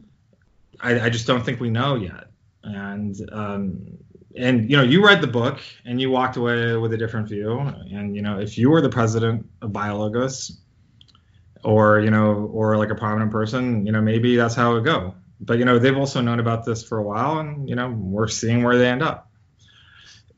[0.80, 2.26] I, I, just don't think we know yet,
[2.64, 3.98] and um,
[4.36, 7.60] and you know you read the book and you walked away with a different view,
[7.60, 10.58] and you know if you were the president of Biologos,
[11.68, 14.86] or you know or like a prominent person, you know maybe that's how it would
[14.86, 15.16] go.
[15.40, 18.28] But you know they've also known about this for a while, and you know we're
[18.28, 19.28] seeing where they end up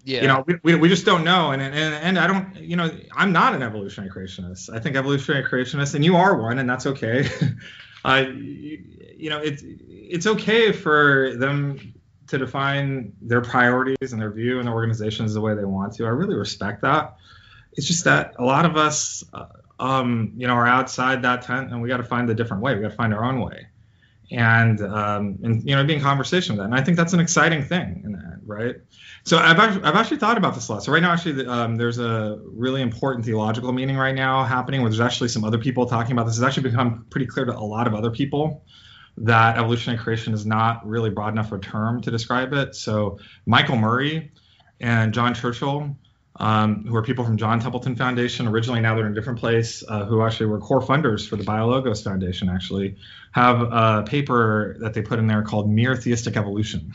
[0.09, 0.21] yeah.
[0.21, 1.51] you know, we, we, we just don't know.
[1.51, 4.73] And, and, and I don't, you know, I'm not an evolutionary creationist.
[4.73, 7.29] I think evolutionary creationists, and you are one, and that's okay.
[8.05, 8.83] uh, you,
[9.17, 11.93] you know, it's, it's okay for them
[12.27, 16.05] to define their priorities and their view and their organizations the way they want to.
[16.05, 17.17] I really respect that.
[17.73, 19.45] It's just that a lot of us, uh,
[19.79, 22.75] um, you know, are outside that tent, and we got to find a different way.
[22.75, 23.67] We got to find our own way,
[24.31, 26.65] and um, and you know, be in conversation with that.
[26.65, 28.75] And I think that's an exciting thing in that, right?
[29.23, 30.83] So I've actually, I've actually thought about this a lot.
[30.83, 34.89] So right now, actually, um, there's a really important theological meeting right now happening where
[34.89, 36.37] there's actually some other people talking about this.
[36.37, 38.63] It's actually become pretty clear to a lot of other people
[39.17, 42.75] that evolutionary creation is not really broad enough a term to describe it.
[42.75, 44.31] So Michael Murray
[44.79, 45.95] and John Churchill,
[46.39, 49.83] um, who are people from John Templeton Foundation, originally now they're in a different place,
[49.87, 52.95] uh, who actually were core funders for the Biologos Foundation, actually
[53.31, 56.93] have a paper that they put in there called Mere Theistic Evolution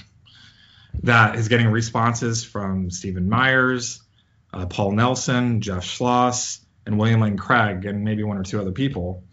[1.03, 4.03] that is getting responses from Stephen Myers,
[4.53, 8.73] uh, Paul Nelson, Jeff Schloss, and William Lane Craig, and maybe one or two other
[8.73, 9.25] people,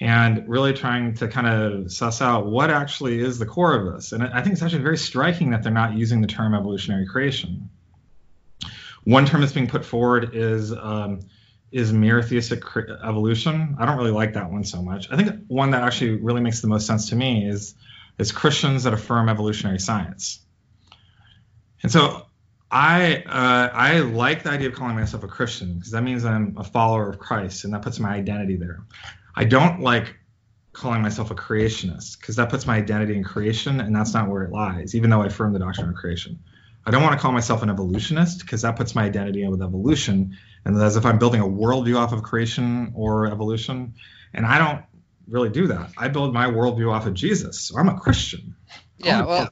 [0.00, 4.12] and really trying to kind of suss out what actually is the core of this.
[4.12, 7.70] And I think it's actually very striking that they're not using the term evolutionary creation.
[9.08, 11.20] One term that's being put forward is um,
[11.72, 13.74] is mere theistic evolution.
[13.78, 15.10] I don't really like that one so much.
[15.10, 17.74] I think one that actually really makes the most sense to me is
[18.18, 20.40] is Christians that affirm evolutionary science.
[21.82, 22.26] And so
[22.70, 26.54] I uh, I like the idea of calling myself a Christian because that means I'm
[26.58, 28.84] a follower of Christ and that puts my identity there.
[29.34, 30.14] I don't like
[30.74, 34.42] calling myself a creationist because that puts my identity in creation and that's not where
[34.42, 36.38] it lies, even though I affirm the doctrine of creation.
[36.88, 39.60] I don't want to call myself an evolutionist because that puts my identity in with
[39.60, 40.34] evolution
[40.64, 43.92] and as if I'm building a worldview off of creation or evolution.
[44.32, 44.82] And I don't
[45.28, 45.90] really do that.
[45.98, 47.60] I build my worldview off of Jesus.
[47.60, 48.54] So I'm a Christian.
[48.96, 49.50] Yeah, well,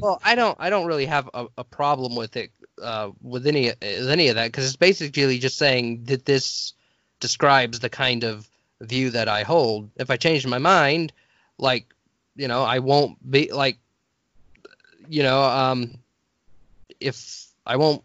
[0.00, 3.72] well, I don't, I don't really have a, a problem with it, uh, with any,
[3.82, 6.72] with any of that, because it's basically just saying that this
[7.18, 8.48] describes the kind of
[8.80, 9.90] view that I hold.
[9.96, 11.12] If I change my mind,
[11.58, 11.92] like,
[12.36, 13.78] you know, I won't be like,
[15.08, 15.98] you know, um,
[17.00, 18.02] if I won't.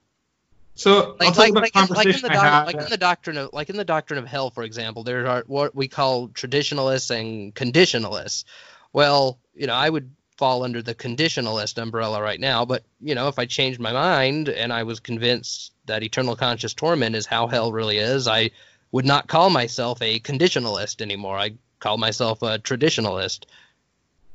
[0.76, 3.70] So like, like, like, in, like, in the doc, like in the doctrine of like
[3.70, 8.46] in the doctrine of hell, for example, there are what we call traditionalists and conditionalists.
[8.94, 12.66] Well, you know, I would fall under the conditionalist umbrella right now.
[12.66, 16.74] But you know, if I changed my mind and I was convinced that eternal conscious
[16.74, 18.50] torment is how hell really is, I
[18.92, 21.38] would not call myself a conditionalist anymore.
[21.38, 23.44] I call myself a traditionalist.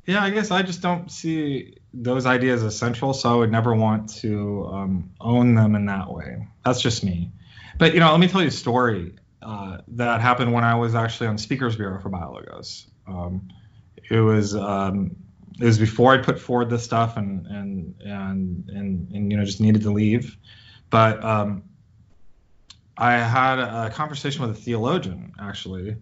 [0.07, 3.75] Yeah, I guess I just don't see those ideas as central, so I would never
[3.75, 6.47] want to um, own them in that way.
[6.65, 7.33] That's just me.
[7.77, 10.95] But you know, let me tell you a story uh, that happened when I was
[10.95, 12.87] actually on Speakers Bureau for Biologos.
[13.09, 13.49] Um,
[14.09, 15.17] it was um,
[15.61, 19.45] it was before I put forward this stuff and and and and, and you know
[19.45, 20.37] just needed to leave,
[20.89, 21.65] but um,
[22.97, 25.97] I had a conversation with a theologian actually,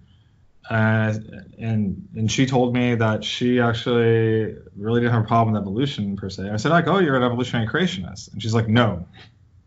[0.71, 1.15] uh,
[1.59, 6.17] and and she told me that she actually really didn't have a problem with evolution
[6.17, 6.51] per se.
[6.51, 9.07] I said like, oh, you're an evolutionary creationist, and she's like, no,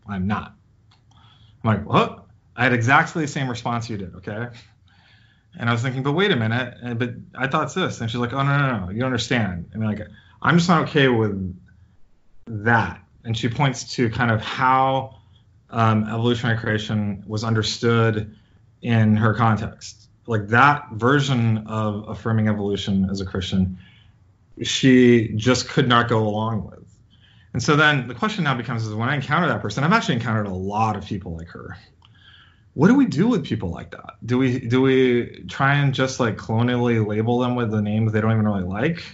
[0.08, 0.54] I'm not.
[1.62, 2.24] I'm like, what?
[2.56, 4.14] I had exactly the same response you did.
[4.16, 4.48] Okay.
[5.58, 8.00] And I was thinking, but wait a minute, and, but I thought this.
[8.00, 9.70] And she's like, oh, no, no, no, you don't understand.
[9.72, 10.00] And like,
[10.42, 11.56] I'm just not okay with
[12.46, 13.00] that.
[13.24, 15.18] And she points to kind of how
[15.70, 18.36] um, evolutionary creation was understood
[18.82, 20.07] in her context.
[20.28, 23.78] Like that version of affirming evolution as a Christian,
[24.62, 26.84] she just could not go along with.
[27.54, 30.14] And so then the question now becomes is when I encounter that person, I've actually
[30.14, 31.76] encountered a lot of people like her
[32.78, 34.24] what do we do with people like that?
[34.24, 38.20] Do we do we try and just like colonially label them with the names they
[38.20, 39.04] don't even really like?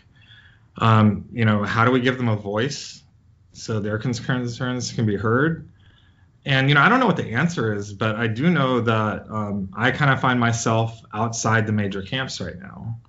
[0.77, 3.03] Um, you know, how do we give them a voice
[3.55, 5.67] so their concerns can be heard?
[6.45, 9.27] And you know, I don't know what the answer is, but I do know that
[9.31, 13.01] um, I kind of find myself outside the major camps right now,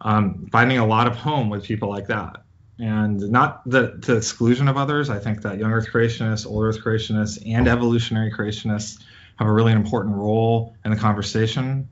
[0.00, 2.42] um, finding a lot of home with people like that
[2.78, 5.10] and not the to exclusion of others.
[5.10, 9.00] I think that young Earth creationists, old Earth creationists, and evolutionary creationists
[9.36, 11.88] have a really important role in the conversation.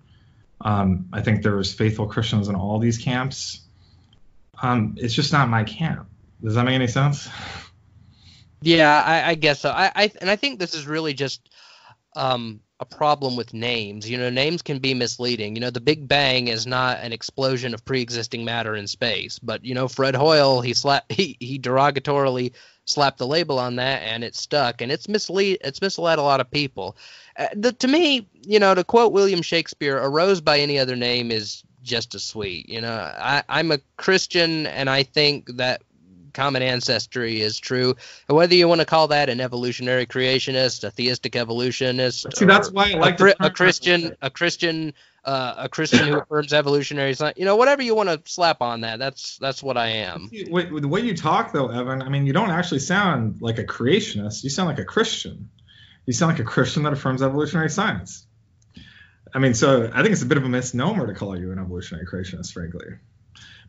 [0.61, 3.61] Um, I think there's faithful Christians in all these camps.
[4.63, 6.09] Um, it's just not my camp.
[6.43, 7.29] Does that make any sense?
[8.61, 9.71] Yeah, I, I guess so.
[9.71, 11.49] I, I and I think this is really just
[12.17, 14.09] um, a problem with names.
[14.11, 15.57] You know, names can be misleading.
[15.57, 19.65] You know, the Big Bang is not an explosion of pre-existing matter in space, but
[19.65, 22.53] you know, Fred Hoyle he slapped he he derogatorily
[22.87, 26.41] slapped the label on that, and it stuck, and it's mislead it's misled a lot
[26.41, 26.97] of people.
[27.39, 30.97] Uh, the, to me, you know, to quote William Shakespeare, "A rose by any other
[30.97, 35.83] name is just as sweet." You know, I, I'm a Christian, and I think that
[36.37, 37.97] common ancestry is true.
[38.29, 42.93] Whether you want to call that an evolutionary creationist, a theistic evolutionist, See, that's why
[42.93, 44.93] I like a, a Christian, a Christian,
[45.25, 47.39] uh, a Christian who affirms evolutionary science.
[47.39, 50.31] You know, whatever you want to slap on that, that's that's what I am.
[50.49, 53.65] Wait, the way you talk, though, Evan, I mean, you don't actually sound like a
[53.65, 54.45] creationist.
[54.45, 55.49] You sound like a Christian.
[56.05, 58.27] You sound like a Christian that affirms evolutionary science.
[59.35, 61.59] I mean, so I think it's a bit of a misnomer to call you an
[61.59, 62.87] evolutionary creationist, frankly.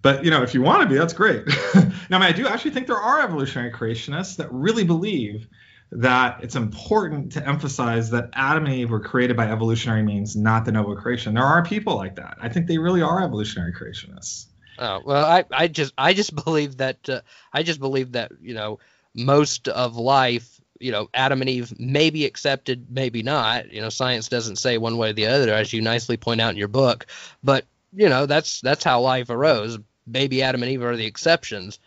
[0.07, 1.45] But you know, if you want to be, that's great.
[1.75, 1.81] now,
[2.11, 5.49] I, mean, I do actually think there are evolutionary creationists that really believe
[5.91, 10.63] that it's important to emphasize that Adam and Eve were created by evolutionary means, not
[10.63, 11.33] de novo creation.
[11.33, 12.37] There are people like that.
[12.41, 14.45] I think they really are evolutionary creationists.
[14.79, 17.19] Oh well, I, I just I just believe that uh,
[17.51, 18.79] I just believe that you know
[19.13, 23.73] most of life you know Adam and Eve may be accepted, maybe not.
[23.73, 26.51] You know, science doesn't say one way or the other, as you nicely point out
[26.51, 27.07] in your book.
[27.43, 29.77] But you know that's that's how life arose.
[30.09, 31.79] Baby Adam and Eve are the exceptions.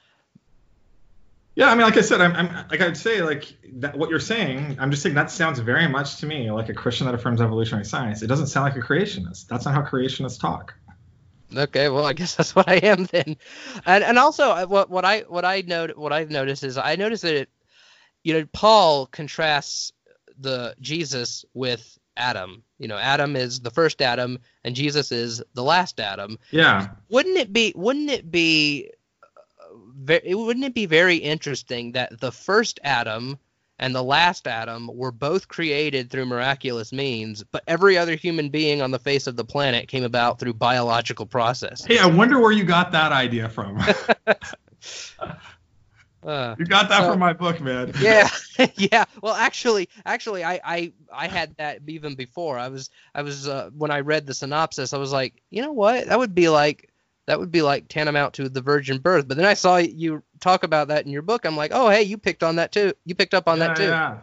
[1.54, 3.96] Yeah, I mean, like I said, I'm, I'm like I'd say like that.
[3.96, 7.06] What you're saying, I'm just saying that sounds very much to me like a Christian
[7.06, 8.22] that affirms evolutionary science.
[8.22, 9.48] It doesn't sound like a creationist.
[9.48, 10.74] That's not how creationists talk.
[11.54, 13.36] Okay, well, I guess that's what I am then.
[13.84, 16.96] And and also uh, what what I what I note what I've noticed is I
[16.96, 17.50] noticed that it,
[18.22, 19.92] you know Paul contrasts
[20.38, 22.62] the Jesus with Adam.
[22.78, 26.38] You know, Adam is the first Adam, and Jesus is the last Adam.
[26.50, 26.88] Yeah.
[27.08, 27.72] Wouldn't it be?
[27.74, 28.90] Wouldn't it be?
[29.22, 33.38] Uh, very, wouldn't it be very interesting that the first Adam
[33.78, 38.82] and the last Adam were both created through miraculous means, but every other human being
[38.82, 41.84] on the face of the planet came about through biological process.
[41.84, 43.82] Hey, I wonder where you got that idea from.
[46.22, 47.92] Uh, you got that so- from my book, man.
[48.00, 48.28] yeah
[48.76, 53.48] yeah well actually actually I, I i had that even before i was i was
[53.48, 56.48] uh, when i read the synopsis i was like you know what that would be
[56.48, 56.90] like
[57.26, 60.62] that would be like tantamount to the virgin birth but then i saw you talk
[60.62, 63.14] about that in your book i'm like oh hey you picked on that too you
[63.14, 64.20] picked up on that too Yeah.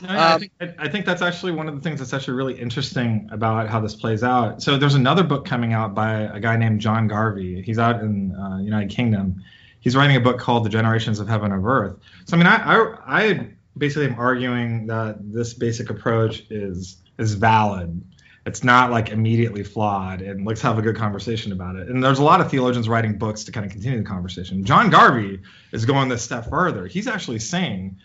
[0.00, 2.12] No, yeah, I, Um, think, I, I think that's actually one of the things that's
[2.12, 4.62] actually really interesting about how this plays out.
[4.62, 7.62] So there's another book coming out by a guy named Jon Garvey.
[7.62, 9.42] He's out in uh, United Kingdom.
[9.80, 11.96] He's writing a book called The Generations of Heaven and Earth.
[12.26, 17.34] So I mean, I, I, I basically am arguing that this basic approach is is
[17.34, 18.02] valid.
[18.46, 21.88] It's not like immediately flawed, and let's have a good conversation about it.
[21.88, 24.64] And there's a lot of theologians writing books to kind of continue the conversation.
[24.64, 25.40] Jon Garvey
[25.72, 26.86] is going this step further.
[26.86, 27.98] He's actually saying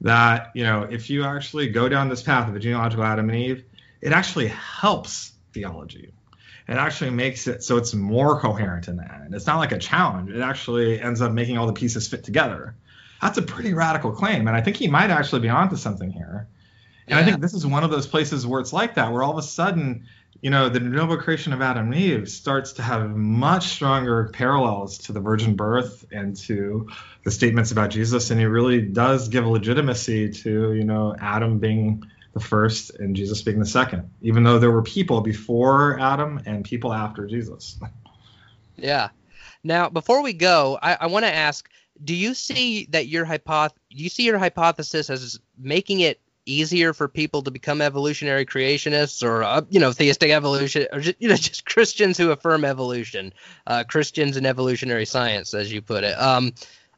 [0.00, 3.38] that you know if you actually go down this path of a genealogical Adam and
[3.38, 3.64] Eve,
[4.00, 6.12] it actually helps theology.
[6.70, 9.34] It actually makes it so it's more coherent in the end.
[9.34, 10.30] It's not like a challenge.
[10.30, 12.76] It actually ends up making all the pieces fit together.
[13.20, 16.46] That's a pretty radical claim, and I think he might actually be onto something here.
[17.08, 19.32] And I think this is one of those places where it's like that, where all
[19.32, 20.06] of a sudden,
[20.42, 24.98] you know, de novo creation of Adam and Eve starts to have much stronger parallels
[24.98, 26.88] to the virgin birth and to
[27.24, 32.04] the statements about Jesus, and he really does give legitimacy to, you know, Adam being
[32.32, 36.64] the first and Jesus being the second, even though there were people before Adam and
[36.64, 37.78] people after Jesus.
[38.80, 39.08] yeah
[39.62, 41.68] now before we go i, I want to ask
[42.02, 46.92] do you see that your hypoth do you see your hypothesis as making it easier
[46.92, 51.28] for people to become evolutionary creationists or uh, you know theistic evolution or just, you
[51.28, 53.32] know just christians who affirm evolution
[53.66, 56.52] uh, christians in evolutionary science as you put it um,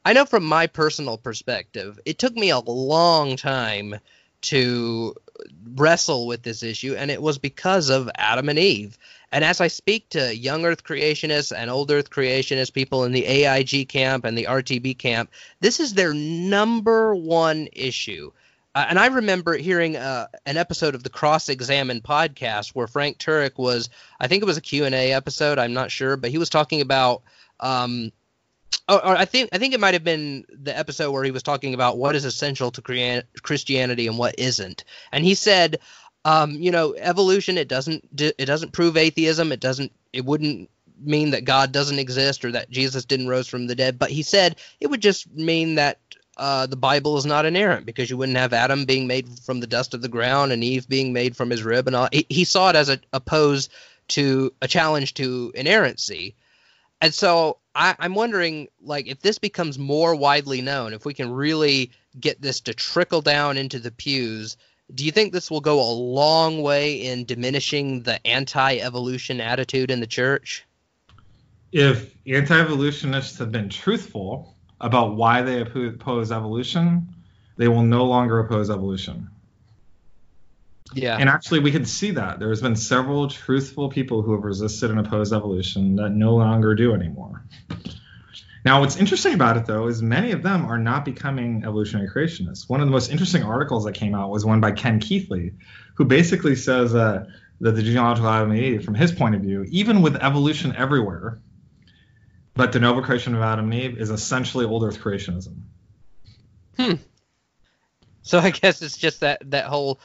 [0.04, 3.96] i know from my personal perspective it took me a long time
[4.42, 5.14] to
[5.74, 8.98] wrestle with this issue and it was because of adam and eve
[9.32, 13.24] and as I speak to young Earth creationists and old Earth creationists, people in the
[13.24, 18.30] AIG camp and the RTB camp, this is their number one issue.
[18.74, 23.18] Uh, and I remember hearing uh, an episode of the Cross Examine podcast where Frank
[23.18, 23.88] Turek was,
[24.20, 27.22] I think it was a Q&A episode, I'm not sure, but he was talking about
[27.58, 28.12] um,
[28.88, 31.42] or, or I think I think it might have been the episode where he was
[31.42, 34.84] talking about what is essential to Christian- Christianity and what isn't.
[35.12, 35.78] And he said
[36.24, 39.52] um, you know, evolution it doesn't it doesn't prove atheism.
[39.52, 40.70] It doesn't it wouldn't
[41.00, 43.98] mean that God doesn't exist or that Jesus didn't rose from the dead.
[43.98, 45.98] But he said it would just mean that
[46.36, 49.66] uh, the Bible is not inerrant because you wouldn't have Adam being made from the
[49.66, 52.08] dust of the ground and Eve being made from his rib and all.
[52.12, 53.70] He, he saw it as a opposed
[54.08, 56.36] to a challenge to inerrancy.
[57.02, 61.32] And so I, I'm wondering, like, if this becomes more widely known, if we can
[61.32, 64.56] really get this to trickle down into the pews,
[64.94, 69.98] do you think this will go a long way in diminishing the anti-evolution attitude in
[69.98, 70.64] the church?
[71.72, 77.08] If anti-evolutionists have been truthful about why they oppose evolution,
[77.56, 79.28] they will no longer oppose evolution.
[80.94, 81.16] Yeah.
[81.18, 82.38] And actually, we can see that.
[82.38, 86.94] There's been several truthful people who have resisted and opposed evolution that no longer do
[86.94, 87.44] anymore.
[88.64, 92.68] Now, what's interesting about it, though, is many of them are not becoming evolutionary creationists.
[92.68, 95.54] One of the most interesting articles that came out was one by Ken Keathley,
[95.96, 97.26] who basically says uh,
[97.60, 101.40] that the genealogical Adam and Eve, from his point of view, even with evolution everywhere,
[102.54, 105.62] but de novo creation of Adam and Eve is essentially old Earth creationism.
[106.78, 106.94] Hmm.
[108.22, 109.98] So I guess it's just that that whole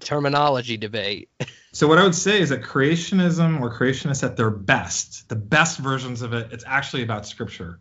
[0.00, 1.28] terminology debate.
[1.72, 5.78] so what I would say is that creationism or creationists at their best, the best
[5.78, 7.78] versions of it, it's actually about scripture.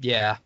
[0.00, 0.36] Yeah.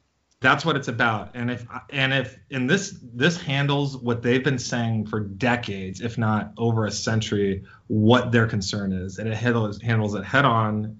[0.41, 1.33] That's what it's about.
[1.35, 6.17] And if and if and this this handles what they've been saying for decades, if
[6.17, 9.19] not over a century, what their concern is.
[9.19, 10.99] And it handles handles it head on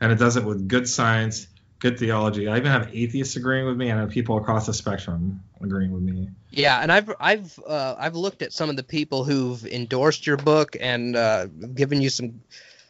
[0.00, 1.47] and it does it with good science
[1.80, 2.48] good theology.
[2.48, 6.02] I even have atheists agreeing with me, and I people across the spectrum agreeing with
[6.02, 6.28] me.
[6.50, 10.36] Yeah, and I've I've uh, I've looked at some of the people who've endorsed your
[10.36, 12.40] book and uh, given you some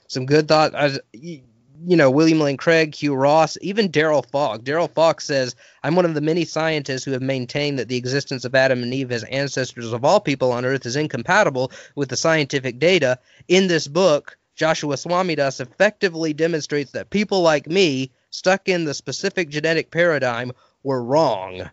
[0.07, 0.75] some good thought.
[0.75, 1.43] As you,
[1.87, 4.65] you know, William Lane Craig, Hugh Ross, even Darrel Falk.
[4.65, 8.45] Darrel Falk says, "I'm one of the many scientists who have maintained that the existence
[8.45, 12.17] of Adam and Eve as ancestors of all people on Earth is incompatible with the
[12.17, 13.19] scientific data.
[13.49, 19.49] In this book." Joshua Swamidass effectively demonstrates that people like me stuck in the specific
[19.49, 20.53] genetic paradigm
[20.83, 21.69] were wrong.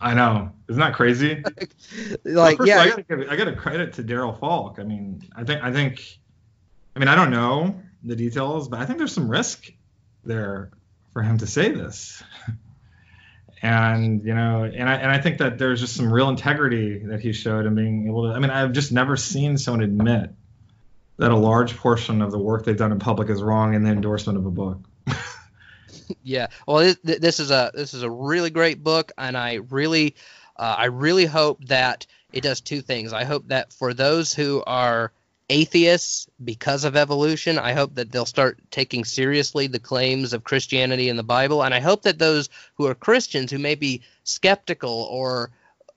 [0.00, 0.52] I know.
[0.68, 1.42] Isn't that crazy?
[2.24, 2.80] like, well, yeah.
[2.80, 4.78] I gotta, I gotta credit to Darrel Falk.
[4.78, 6.18] I mean, I think, I think,
[6.94, 9.70] I mean, I don't know the details, but I think there's some risk
[10.24, 10.70] there
[11.12, 12.22] for him to say this.
[13.62, 17.20] and you know, and I and I think that there's just some real integrity that
[17.20, 18.36] he showed in being able to.
[18.36, 20.30] I mean, I've just never seen someone admit
[21.16, 23.90] that a large portion of the work they've done in public is wrong in the
[23.90, 24.80] endorsement of a book.
[26.22, 26.48] Yeah.
[26.66, 30.16] Well, this, this, is a this is a really great book, and I really
[30.56, 33.12] uh, I really hope that it does two things.
[33.12, 35.12] I hope that for those who are
[35.48, 41.08] atheists because of evolution, I hope that they'll start taking seriously the claims of Christianity
[41.08, 45.06] in the Bible, and I hope that those who are Christians who may be skeptical
[45.10, 45.50] or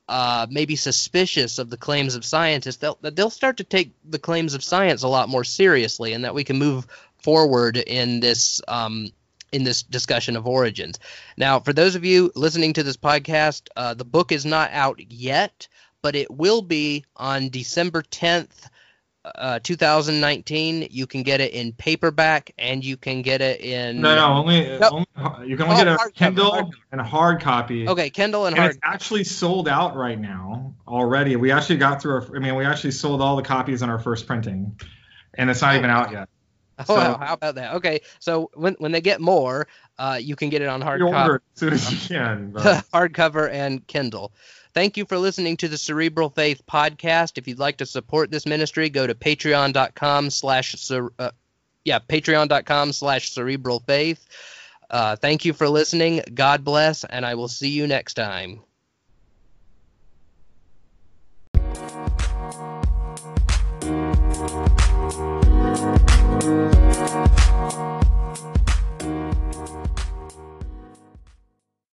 [0.07, 4.53] uh, maybe suspicious of the claims of scientists, they'll they'll start to take the claims
[4.55, 6.87] of science a lot more seriously, and that we can move
[7.17, 9.09] forward in this um,
[9.51, 10.99] in this discussion of origins.
[11.37, 14.99] Now, for those of you listening to this podcast, uh, the book is not out
[15.11, 15.67] yet,
[16.01, 18.69] but it will be on December 10th.
[19.25, 20.87] Uh, 2019.
[20.89, 23.99] You can get it in paperback and you can get it in.
[23.99, 25.05] No, no, only, only
[25.45, 27.85] you can only oh, get a Kindle cover, and a hard copy.
[27.85, 28.75] Okay, Kindle and, and hard.
[28.75, 31.35] It's actually sold out right now already.
[31.35, 32.13] We actually got through.
[32.13, 34.79] Our, I mean, we actually sold all the copies on our first printing,
[35.33, 36.29] and it's not even out yet.
[36.79, 37.75] Oh, so, how about that?
[37.75, 41.35] Okay, so when when they get more, uh, you can get it on hardcover.
[41.35, 42.53] as soon as you can.
[42.93, 44.31] hardcover and Kindle.
[44.73, 47.37] Thank you for listening to the Cerebral Faith podcast.
[47.37, 51.31] If you'd like to support this ministry, go to patreon.com slash uh,
[51.83, 54.27] yeah patreon.com slash cerebral faith.
[54.89, 56.21] Uh, thank you for listening.
[56.33, 58.61] God bless, and I will see you next time.